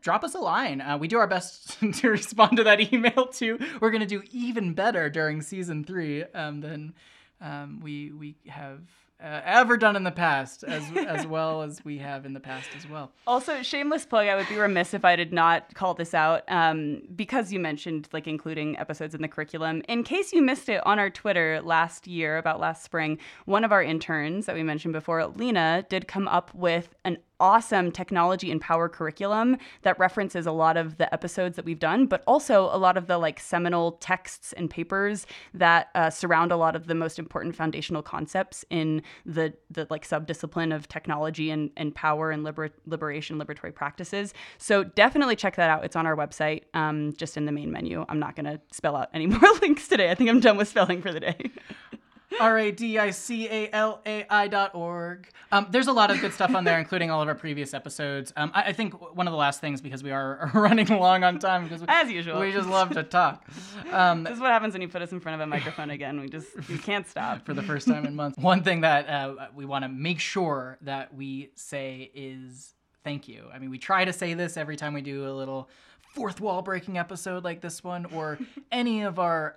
drop 0.00 0.24
us 0.24 0.34
a 0.34 0.38
line. 0.38 0.80
Uh, 0.80 0.96
we 0.96 1.08
do 1.08 1.18
our 1.18 1.28
best 1.28 1.78
to 1.94 2.08
respond 2.08 2.56
to 2.56 2.64
that 2.64 2.92
email 2.92 3.26
too. 3.26 3.58
We're 3.80 3.90
gonna 3.90 4.06
do 4.06 4.22
even 4.32 4.72
better 4.72 5.10
during 5.10 5.42
season 5.42 5.84
three 5.84 6.24
um, 6.24 6.60
than 6.60 6.94
um, 7.40 7.80
we 7.82 8.12
we 8.12 8.36
have 8.48 8.80
uh, 9.22 9.40
ever 9.44 9.76
done 9.76 9.96
in 9.96 10.04
the 10.04 10.10
past, 10.10 10.64
as 10.64 10.84
as 10.96 11.26
well 11.26 11.62
as 11.62 11.84
we 11.84 11.98
have 11.98 12.24
in 12.24 12.32
the 12.32 12.40
past 12.40 12.68
as 12.76 12.88
well. 12.88 13.12
Also, 13.26 13.62
shameless 13.62 14.06
plug. 14.06 14.28
I 14.28 14.36
would 14.36 14.48
be 14.48 14.56
remiss 14.56 14.94
if 14.94 15.04
I 15.04 15.16
did 15.16 15.32
not 15.32 15.74
call 15.74 15.94
this 15.94 16.14
out 16.14 16.42
um, 16.48 17.02
because 17.14 17.52
you 17.52 17.60
mentioned 17.60 18.08
like 18.12 18.26
including 18.26 18.78
episodes 18.78 19.14
in 19.14 19.22
the 19.22 19.28
curriculum. 19.28 19.82
In 19.88 20.02
case 20.04 20.32
you 20.32 20.42
missed 20.42 20.68
it 20.68 20.84
on 20.86 20.98
our 20.98 21.10
Twitter 21.10 21.60
last 21.62 22.06
year, 22.06 22.38
about 22.38 22.60
last 22.60 22.82
spring, 22.82 23.18
one 23.44 23.64
of 23.64 23.72
our 23.72 23.82
interns 23.82 24.46
that 24.46 24.54
we 24.54 24.62
mentioned 24.62 24.92
before, 24.92 25.26
Lena, 25.26 25.84
did 25.88 26.08
come 26.08 26.28
up 26.28 26.54
with 26.54 26.94
an 27.04 27.18
awesome 27.40 27.90
technology 27.90 28.50
and 28.50 28.60
power 28.60 28.88
curriculum 28.88 29.56
that 29.82 29.98
references 29.98 30.46
a 30.46 30.52
lot 30.52 30.76
of 30.76 30.98
the 30.98 31.12
episodes 31.12 31.56
that 31.56 31.64
we've 31.64 31.78
done, 31.78 32.06
but 32.06 32.22
also 32.26 32.68
a 32.72 32.78
lot 32.78 32.96
of 32.96 33.06
the 33.06 33.18
like 33.18 33.40
seminal 33.40 33.92
texts 33.92 34.52
and 34.52 34.70
papers 34.70 35.26
that 35.54 35.88
uh, 35.94 36.10
surround 36.10 36.52
a 36.52 36.56
lot 36.56 36.76
of 36.76 36.86
the 36.86 36.94
most 36.94 37.18
important 37.18 37.56
foundational 37.56 38.02
concepts 38.02 38.64
in 38.70 39.02
the 39.24 39.52
the 39.70 39.86
like 39.90 40.06
subdiscipline 40.06 40.74
of 40.74 40.88
technology 40.88 41.50
and, 41.50 41.70
and 41.76 41.94
power 41.94 42.30
and 42.30 42.44
liber- 42.44 42.70
liberation 42.86 43.38
liberatory 43.38 43.74
practices. 43.74 44.34
So 44.58 44.84
definitely 44.84 45.36
check 45.36 45.56
that 45.56 45.70
out. 45.70 45.84
It's 45.84 45.96
on 45.96 46.06
our 46.06 46.16
website, 46.16 46.64
um, 46.74 47.12
just 47.14 47.36
in 47.36 47.46
the 47.46 47.52
main 47.52 47.72
menu. 47.72 48.04
I'm 48.08 48.18
not 48.18 48.36
gonna 48.36 48.60
spell 48.70 48.96
out 48.96 49.08
any 49.14 49.26
more 49.34 49.40
links 49.62 49.88
today. 49.88 50.10
I 50.10 50.14
think 50.14 50.30
I'm 50.30 50.40
done 50.40 50.56
with 50.56 50.68
spelling 50.68 51.02
for 51.02 51.12
the 51.12 51.20
day. 51.20 51.50
R 52.38 52.58
A 52.58 52.70
D 52.70 52.98
I 52.98 53.10
C 53.10 53.48
A 53.48 53.70
L 53.72 54.00
A 54.06 54.24
I 54.30 54.46
dot 54.48 54.74
org. 54.74 55.28
Um, 55.52 55.66
there's 55.70 55.88
a 55.88 55.92
lot 55.92 56.10
of 56.10 56.20
good 56.20 56.32
stuff 56.32 56.54
on 56.54 56.64
there, 56.64 56.78
including 56.78 57.10
all 57.10 57.20
of 57.20 57.28
our 57.28 57.34
previous 57.34 57.74
episodes. 57.74 58.32
Um, 58.36 58.52
I, 58.54 58.64
I 58.64 58.72
think 58.72 58.94
one 59.16 59.26
of 59.26 59.32
the 59.32 59.36
last 59.38 59.60
things, 59.60 59.80
because 59.80 60.02
we 60.04 60.10
are 60.12 60.50
running 60.54 60.86
long 60.86 61.24
on 61.24 61.38
time, 61.38 61.64
because 61.64 61.80
we, 61.80 61.86
As 61.88 62.10
usual. 62.10 62.38
we 62.40 62.52
just 62.52 62.68
love 62.68 62.90
to 62.90 63.02
talk. 63.02 63.48
Um, 63.90 64.22
This 64.22 64.34
is 64.34 64.40
what 64.40 64.50
happens 64.50 64.74
when 64.74 64.82
you 64.82 64.88
put 64.88 65.02
us 65.02 65.10
in 65.12 65.18
front 65.20 65.40
of 65.40 65.40
a 65.40 65.46
microphone 65.46 65.90
again. 65.90 66.20
We 66.20 66.28
just 66.28 66.48
we 66.68 66.78
can't 66.78 67.06
stop. 67.06 67.44
for 67.44 67.54
the 67.54 67.62
first 67.62 67.88
time 67.88 68.04
in 68.06 68.14
months. 68.14 68.38
One 68.38 68.62
thing 68.62 68.82
that 68.82 69.08
uh, 69.08 69.48
we 69.54 69.64
want 69.64 69.84
to 69.84 69.88
make 69.88 70.20
sure 70.20 70.78
that 70.82 71.12
we 71.14 71.50
say 71.56 72.10
is 72.14 72.74
thank 73.02 73.26
you. 73.28 73.46
I 73.52 73.58
mean, 73.58 73.70
we 73.70 73.78
try 73.78 74.04
to 74.04 74.12
say 74.12 74.34
this 74.34 74.56
every 74.56 74.76
time 74.76 74.94
we 74.94 75.00
do 75.00 75.28
a 75.28 75.32
little 75.32 75.68
fourth 76.14 76.40
wall 76.40 76.62
breaking 76.62 76.98
episode 76.98 77.44
like 77.44 77.60
this 77.60 77.82
one 77.82 78.04
or 78.06 78.38
any 78.72 79.02
of 79.02 79.18
our 79.18 79.56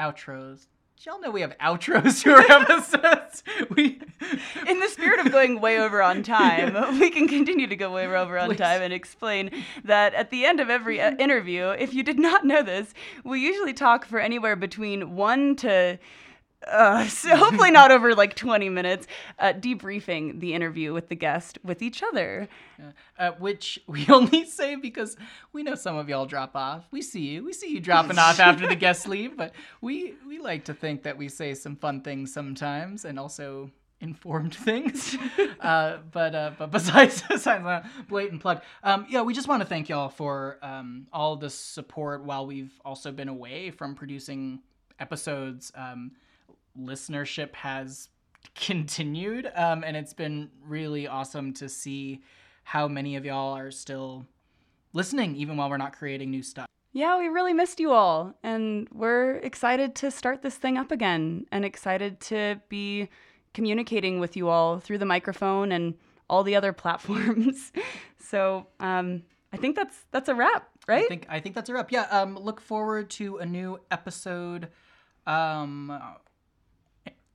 outros. 0.00 0.66
Y'all 1.06 1.20
know 1.20 1.30
we 1.30 1.42
have 1.42 1.56
outros 1.58 2.22
to 2.24 2.32
our 2.32 2.60
episodes. 2.60 3.44
We 3.70 4.00
In 4.66 4.80
the 4.80 4.88
spirit 4.88 5.24
of 5.24 5.30
going 5.30 5.60
way 5.60 5.78
over 5.78 6.02
on 6.02 6.24
time, 6.24 6.98
we 6.98 7.10
can 7.10 7.28
continue 7.28 7.68
to 7.68 7.76
go 7.76 7.92
way 7.92 8.04
over 8.04 8.36
on 8.36 8.48
Please. 8.48 8.58
time 8.58 8.82
and 8.82 8.92
explain 8.92 9.64
that 9.84 10.12
at 10.14 10.30
the 10.30 10.44
end 10.44 10.58
of 10.58 10.68
every 10.70 11.00
uh, 11.00 11.14
interview, 11.16 11.68
if 11.68 11.94
you 11.94 12.02
did 12.02 12.18
not 12.18 12.44
know 12.44 12.64
this, 12.64 12.94
we 13.22 13.40
usually 13.40 13.72
talk 13.72 14.06
for 14.06 14.18
anywhere 14.18 14.56
between 14.56 15.14
one 15.14 15.54
to 15.56 16.00
uh, 16.66 17.06
so 17.08 17.36
hopefully 17.36 17.70
not 17.70 17.90
over 17.90 18.14
like 18.14 18.34
20 18.34 18.68
minutes, 18.68 19.06
uh, 19.38 19.52
debriefing 19.52 20.40
the 20.40 20.54
interview 20.54 20.92
with 20.92 21.08
the 21.08 21.14
guest 21.14 21.58
with 21.62 21.82
each 21.82 22.02
other. 22.02 22.48
uh, 23.18 23.32
which 23.38 23.78
we 23.86 24.06
only 24.10 24.44
say 24.44 24.76
because 24.76 25.16
we 25.52 25.62
know 25.62 25.74
some 25.74 25.96
of 25.96 26.08
y'all 26.08 26.26
drop 26.26 26.54
off. 26.54 26.84
We 26.90 27.02
see 27.02 27.20
you. 27.20 27.44
We 27.44 27.52
see 27.52 27.68
you 27.70 27.80
dropping 27.80 28.18
off 28.18 28.40
after 28.40 28.66
the 28.66 28.76
guests 28.76 29.06
leave, 29.08 29.36
but 29.36 29.52
we 29.80 30.14
we 30.26 30.38
like 30.38 30.64
to 30.66 30.74
think 30.74 31.02
that 31.04 31.16
we 31.16 31.28
say 31.28 31.54
some 31.54 31.76
fun 31.76 32.02
things 32.02 32.32
sometimes 32.32 33.04
and 33.04 33.18
also 33.18 33.70
informed 34.00 34.54
things. 34.54 35.16
uh, 35.60 35.98
but 36.12 36.34
uh, 36.34 36.52
but 36.58 36.70
besides 36.70 37.22
besides 37.28 37.64
that 37.64 37.86
blatant 38.08 38.40
plug, 38.40 38.62
um, 38.82 39.06
yeah, 39.08 39.22
we 39.22 39.34
just 39.34 39.48
want 39.48 39.62
to 39.62 39.68
thank 39.68 39.88
y'all 39.88 40.08
for 40.08 40.58
um, 40.62 41.06
all 41.12 41.36
the 41.36 41.50
support 41.50 42.24
while 42.24 42.46
we've 42.46 42.72
also 42.84 43.10
been 43.12 43.28
away 43.28 43.70
from 43.70 43.94
producing 43.94 44.60
episodes. 45.00 45.72
Um, 45.74 46.12
listenership 46.80 47.54
has 47.54 48.08
continued, 48.54 49.50
um, 49.54 49.84
and 49.84 49.96
it's 49.96 50.14
been 50.14 50.50
really 50.66 51.06
awesome 51.06 51.52
to 51.54 51.68
see 51.68 52.22
how 52.64 52.88
many 52.88 53.16
of 53.16 53.24
y'all 53.24 53.56
are 53.56 53.70
still 53.70 54.26
listening, 54.92 55.36
even 55.36 55.56
while 55.56 55.70
we're 55.70 55.76
not 55.76 55.96
creating 55.96 56.30
new 56.30 56.42
stuff. 56.42 56.66
Yeah, 56.92 57.18
we 57.18 57.28
really 57.28 57.52
missed 57.52 57.80
you 57.80 57.92
all. 57.92 58.34
And 58.42 58.88
we're 58.92 59.36
excited 59.36 59.94
to 59.96 60.10
start 60.10 60.42
this 60.42 60.56
thing 60.56 60.76
up 60.76 60.90
again 60.90 61.46
and 61.52 61.64
excited 61.64 62.20
to 62.20 62.60
be 62.68 63.08
communicating 63.54 64.20
with 64.20 64.36
you 64.36 64.48
all 64.48 64.80
through 64.80 64.98
the 64.98 65.04
microphone 65.04 65.72
and 65.72 65.94
all 66.28 66.42
the 66.42 66.56
other 66.56 66.72
platforms. 66.84 67.72
so 68.18 68.66
um, 68.80 69.22
I 69.52 69.56
think 69.56 69.76
that's 69.76 70.06
that's 70.10 70.28
a 70.28 70.34
wrap, 70.34 70.68
right? 70.86 71.04
I 71.04 71.08
think 71.08 71.26
I 71.28 71.40
think 71.40 71.54
that's 71.54 71.70
a 71.70 71.74
wrap. 71.74 71.92
Yeah. 71.92 72.06
Um, 72.10 72.36
look 72.36 72.60
forward 72.60 73.10
to 73.10 73.38
a 73.38 73.46
new 73.46 73.80
episode. 73.90 74.68
Um, 75.26 76.00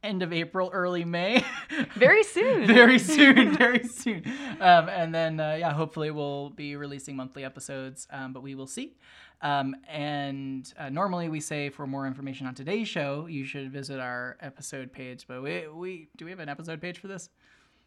end 0.04 0.22
of 0.22 0.34
April, 0.34 0.70
early 0.74 1.06
May. 1.06 1.44
Very 1.96 2.24
soon. 2.24 2.68
very 2.68 3.00
soon, 3.00 3.56
very 3.58 3.84
soon. 3.88 4.24
Um, 4.60 4.90
and 4.90 5.14
then 5.14 5.40
uh, 5.40 5.56
yeah, 5.60 5.72
hopefully 5.74 6.12
we'll 6.12 6.50
be 6.52 6.76
releasing 6.76 7.16
monthly 7.16 7.44
episodes. 7.44 8.08
Um, 8.12 8.34
but 8.34 8.44
we 8.44 8.56
will 8.56 8.68
see. 8.68 8.96
Um, 9.42 9.76
and 9.90 10.72
uh, 10.78 10.90
normally 10.90 11.30
we 11.30 11.40
say 11.40 11.70
for 11.70 11.88
more 11.88 12.06
information 12.08 12.48
on 12.48 12.56
today's 12.56 12.88
show, 12.88 13.28
you 13.28 13.44
should 13.46 13.72
visit 13.72 14.00
our 14.00 14.38
episode 14.40 14.92
page. 14.94 15.26
But 15.28 15.42
we 15.42 15.68
we 15.68 16.10
do 16.18 16.26
we 16.26 16.32
have 16.32 16.40
an 16.40 16.50
episode 16.50 16.80
page 16.82 17.00
for 17.00 17.08
this? 17.08 17.30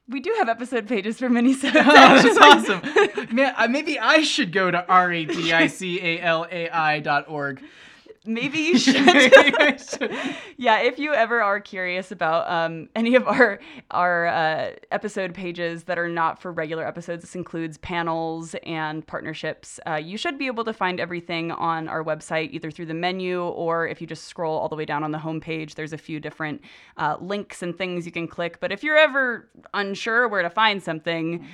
we 0.08 0.20
do 0.20 0.32
have 0.38 0.48
episode 0.48 0.86
pages 0.86 1.18
for 1.18 1.28
minisodes. 1.28 1.72
Oh, 1.74 2.22
that's 2.22 2.38
awesome. 2.38 3.34
Man, 3.34 3.54
uh, 3.56 3.66
maybe 3.68 3.98
I 3.98 4.22
should 4.22 4.52
go 4.52 4.70
to 4.70 4.86
r 4.86 5.12
a 5.12 5.24
d 5.24 5.52
i 5.52 5.66
c 5.66 6.00
a 6.00 6.20
l 6.20 6.46
a 6.50 6.68
i 6.68 7.00
dot 7.00 7.28
org. 7.28 7.60
Maybe 8.28 8.58
you 8.58 8.78
should. 8.78 8.96
yeah, 10.56 10.80
if 10.80 10.98
you 10.98 11.14
ever 11.14 11.42
are 11.42 11.60
curious 11.60 12.10
about 12.10 12.50
um, 12.50 12.88
any 12.94 13.14
of 13.14 13.26
our 13.26 13.60
our 13.90 14.26
uh, 14.26 14.70
episode 14.90 15.34
pages 15.34 15.84
that 15.84 15.98
are 15.98 16.08
not 16.08 16.40
for 16.40 16.52
regular 16.52 16.86
episodes, 16.86 17.22
this 17.22 17.34
includes 17.34 17.78
panels 17.78 18.54
and 18.64 19.06
partnerships. 19.06 19.78
Uh, 19.86 19.94
you 19.94 20.16
should 20.18 20.38
be 20.38 20.46
able 20.46 20.64
to 20.64 20.72
find 20.72 21.00
everything 21.00 21.52
on 21.52 21.88
our 21.88 22.02
website, 22.02 22.50
either 22.52 22.70
through 22.70 22.86
the 22.86 22.94
menu 22.94 23.42
or 23.42 23.86
if 23.86 24.00
you 24.00 24.06
just 24.06 24.24
scroll 24.24 24.58
all 24.58 24.68
the 24.68 24.76
way 24.76 24.84
down 24.84 25.04
on 25.04 25.12
the 25.12 25.18
homepage. 25.18 25.74
There's 25.74 25.92
a 25.92 25.98
few 25.98 26.20
different 26.20 26.62
uh, 26.96 27.16
links 27.20 27.62
and 27.62 27.76
things 27.76 28.06
you 28.06 28.12
can 28.12 28.28
click. 28.28 28.60
But 28.60 28.72
if 28.72 28.82
you're 28.82 28.98
ever 28.98 29.48
unsure 29.74 30.28
where 30.28 30.42
to 30.42 30.50
find 30.50 30.82
something. 30.82 31.46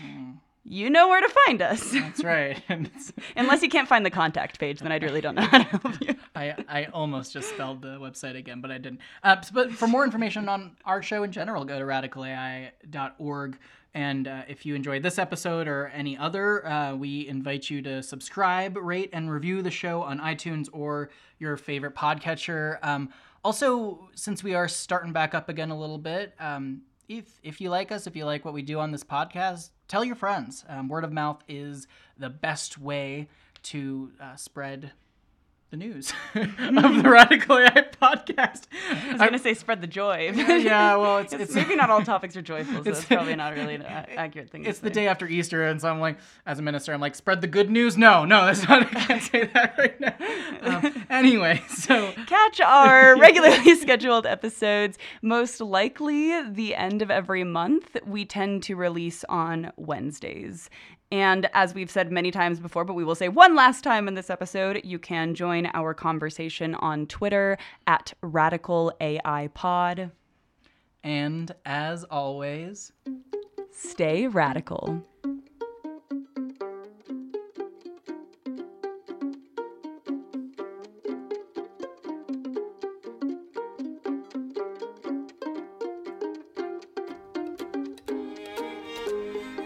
You 0.65 0.91
know 0.91 1.09
where 1.09 1.21
to 1.21 1.35
find 1.47 1.61
us. 1.61 1.91
That's 1.91 2.23
right. 2.23 2.63
Unless 3.37 3.63
you 3.63 3.69
can't 3.69 3.89
find 3.89 4.07
the 4.07 4.11
contact 4.11 4.61
page, 4.61 4.79
then 4.79 4.93
I 4.93 4.99
really 4.99 5.21
don't 5.21 5.35
know 5.35 5.43
how 5.43 5.59
to 5.59 5.65
help 5.65 6.01
you. 6.01 6.15
I, 6.37 6.55
I 6.69 6.85
almost 6.87 7.33
just 7.33 7.51
spelled 7.51 7.83
the 7.83 7.99
website 7.99 8.37
again, 8.37 8.61
but 8.61 8.71
I 8.71 8.79
didn't. 8.79 9.01
Uh, 9.25 9.37
but 9.53 9.73
for 9.73 9.89
more 9.89 10.05
information 10.05 10.49
on 10.49 10.77
our 10.85 11.03
show 11.03 11.25
in 11.25 11.33
general, 11.33 11.65
go 11.65 11.79
to 11.79 11.85
radicalai.org. 11.85 13.59
And 13.95 14.29
uh, 14.29 14.43
if 14.49 14.65
you 14.65 14.75
enjoyed 14.75 15.03
this 15.03 15.19
episode 15.19 15.69
or 15.69 15.89
any 15.89 16.17
other, 16.17 16.67
uh, 16.67 16.95
we 16.95 17.27
invite 17.27 17.69
you 17.69 17.83
to 17.83 18.03
subscribe, 18.03 18.77
rate, 18.77 19.11
and 19.13 19.31
review 19.31 19.63
the 19.63 19.71
show 19.71 20.03
on 20.03 20.21
iTunes 20.21 20.69
or 20.73 21.11
your 21.39 21.57
favorite 21.57 21.95
podcatcher. 21.95 22.79
Um, 22.83 23.11
also, 23.45 24.09
since 24.15 24.43
we 24.43 24.55
are 24.55 24.69
starting 24.69 25.13
back 25.13 25.35
up 25.35 25.49
again 25.49 25.71
a 25.71 25.79
little 25.79 25.99
bit, 25.99 26.35
um, 26.39 26.83
if 27.09 27.39
if 27.43 27.61
you 27.61 27.69
like 27.69 27.93
us, 27.93 28.07
if 28.07 28.17
you 28.17 28.25
like 28.25 28.45
what 28.45 28.55
we 28.55 28.63
do 28.63 28.79
on 28.79 28.93
this 28.93 29.05
podcast, 29.05 29.71
tell 29.93 30.03
your 30.07 30.17
friends. 30.17 30.65
Um, 30.71 30.89
word 30.89 31.05
of 31.05 31.13
mouth 31.13 31.45
is 31.47 31.87
the 32.19 32.31
best 32.31 32.79
way 32.79 33.29
to 33.65 34.11
uh, 34.19 34.37
spread 34.37 34.93
the 35.73 35.79
news 35.79 36.13
of 36.35 37.03
the 37.03 37.09
Radical 37.11 37.57
AI 37.57 37.87
podcast. 38.01 38.65
I 38.91 39.13
was 39.13 39.19
going 39.21 39.33
to 39.33 39.39
say 39.39 39.55
spread 39.55 39.81
the 39.81 39.87
joy. 39.87 40.31
yeah, 40.37 40.97
well, 40.97 41.17
it's 41.19 41.33
It's, 41.43 41.45
it's 41.45 41.55
maybe 41.55 41.75
not 41.77 41.89
all 41.89 42.03
topics 42.03 42.37
are 42.37 42.43
joyful, 42.43 42.75
so 42.75 42.81
It's- 42.81 42.99
it's 42.99 43.07
probably 43.07 43.35
not 43.37 43.55
really 43.55 43.77
an 43.77 43.83
accurate 43.83 44.51
thing. 44.51 44.65
to 44.65 44.69
It's 44.69 44.81
the 44.81 44.89
say. 44.89 44.93
day 44.95 45.09
after 45.09 45.27
Easter, 45.27 45.65
and 45.67 45.81
so 45.81 45.89
I'm 45.89 45.99
like, 45.99 46.19
as 46.45 46.59
a 46.59 46.63
minister, 46.63 46.93
I'm 46.93 47.01
like, 47.01 47.15
spread 47.15 47.41
the 47.41 47.47
good 47.47 47.71
news. 47.71 47.97
No, 47.97 48.27
no, 48.27 48.45
that's 48.45 48.69
not. 48.69 48.83
I 48.83 48.85
can't 48.85 49.23
say 49.23 49.47
that 49.47 49.75
right 49.79 49.99
now. 49.99 50.15
Um, 50.61 51.07
anyway, 51.09 51.63
so 51.71 52.13
Catch 52.27 52.61
our 52.61 53.17
regularly 53.19 53.75
scheduled 53.77 54.27
episodes. 54.27 54.99
Most 55.23 55.59
likely 55.63 56.51
the 56.51 56.75
end 56.75 57.01
of 57.01 57.11
every 57.11 57.45
month. 57.45 57.97
We 58.07 58.27
tend 58.27 58.63
to 58.65 58.77
release 58.77 59.25
on 59.31 59.73
Wednesdays. 59.79 60.69
And 61.13 61.49
as 61.53 61.75
we've 61.75 61.91
said 61.91 62.11
many 62.11 62.31
times 62.31 62.59
before, 62.59 62.87
but 62.87 62.95
we 62.95 63.05
will 63.05 63.15
say 63.15 63.29
one 63.29 63.55
last 63.55 63.85
time 63.85 64.09
in 64.09 64.15
this 64.15 64.31
episode, 64.31 64.81
you 64.83 64.99
can 64.99 65.35
join 65.35 65.67
our 65.75 65.93
conversation 65.93 66.75
on 66.77 67.07
Twitter 67.07 67.59
at 67.87 68.15
Radical 68.23 68.93
AI 68.99 69.51
Pod. 69.53 70.11
and 71.05 71.55
as 71.67 72.05
always. 72.05 72.93
Stay 73.71 74.27
radical. 74.27 75.05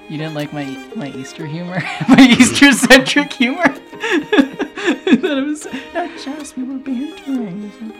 You 0.08 0.18
didn't 0.18 0.34
like 0.34 0.52
my 0.52 0.64
my 0.94 1.08
Easter 1.10 1.46
humor, 1.46 1.82
my 2.08 2.36
Easter 2.38 2.70
centric 2.72 3.32
humor. 3.32 3.64
I 3.64 5.16
thought 5.20 5.38
it 5.38 5.46
was 5.46 5.66
not 5.94 6.10
just 6.22 6.56
we 6.56 6.62
were 6.64 6.78
bantering. 6.78 7.62
we 7.62 7.68
were 7.88 7.94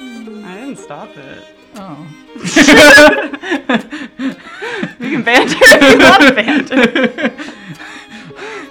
bantering. 0.00 0.44
I 0.44 0.54
didn't 0.60 0.76
stop 0.78 1.10
it. 1.16 1.44
Oh. 1.76 2.06
We 5.00 5.10
can 5.10 5.22
banter 5.22 5.56
if 5.60 5.82
you 5.82 5.98
want 5.98 6.22
to 6.22 6.32
banter. 6.34 7.30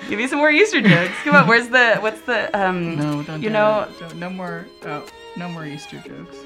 Give 0.10 0.20
me 0.20 0.28
some 0.28 0.40
more 0.40 0.52
Easter 0.52 0.82
jokes. 0.82 1.14
Come 1.24 1.36
on, 1.36 1.48
where's 1.48 1.68
the 1.70 1.96
what's 1.98 2.22
the 2.22 2.50
um 2.60 2.96
No, 2.98 3.24
don't. 3.24 3.42
you 3.42 3.50
do 3.50 3.54
know 3.54 3.82
it. 3.82 4.00
Don't- 4.00 4.16
no 4.18 4.30
more. 4.30 4.66
Oh, 4.84 5.06
no 5.38 5.50
more 5.50 5.66
Easter 5.66 5.98
jokes. 6.08 6.38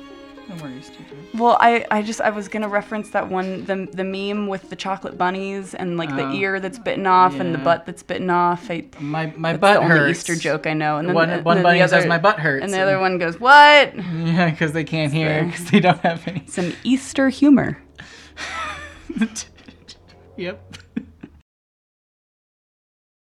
No 0.49 0.55
more 0.55 0.69
Easter 0.69 0.93
jokes. 1.09 1.33
well 1.33 1.57
I, 1.59 1.85
I 1.91 2.01
just 2.01 2.21
I 2.21 2.29
was 2.29 2.47
gonna 2.47 2.69
reference 2.69 3.09
that 3.09 3.27
one 3.29 3.65
the 3.65 3.87
the 3.91 4.03
meme 4.05 4.47
with 4.47 4.69
the 4.69 4.75
chocolate 4.77 5.17
bunnies 5.17 5.73
and 5.73 5.97
like 5.97 6.09
the 6.15 6.23
Oh. 6.25 6.31
ear 6.33 6.59
that's 6.61 6.79
bitten 6.79 7.05
off 7.05 7.39
and 7.39 7.53
the 7.53 7.57
butt 7.57 7.85
that's 7.85 8.01
bitten 8.01 8.29
off. 8.29 8.71
I, 8.71 8.85
My 8.99 9.33
my 9.35 9.51
that's 9.53 9.61
butt 9.61 9.73
the 9.87 9.93
only. 9.95 10.11
Easter 10.11 10.35
joke 10.35 10.65
I 10.65 10.73
know. 10.73 10.97
And 10.97 11.09
then 11.09 11.15
One 11.15 11.29
the, 11.29 11.41
one 11.41 11.57
then 11.57 11.63
bunny 11.63 11.79
the 11.79 11.87
says 11.89 12.05
my 12.05 12.17
butt 12.17 12.39
hurts. 12.39 12.63
and 12.63 12.73
the 12.73 12.79
other 12.79 12.97
one 12.99 13.17
goes 13.17 13.39
what? 13.39 13.93
Yeah, 14.27 14.49
because 14.49 14.71
they 14.71 14.83
can't 14.85 15.11
hear 15.11 15.43
because 15.45 15.69
they 15.69 15.79
don't 15.81 15.99
have 15.99 16.25
any. 16.27 16.45
Some 16.47 16.73
Easter 16.83 17.27
humor. 17.29 17.81
yep. 20.37 20.77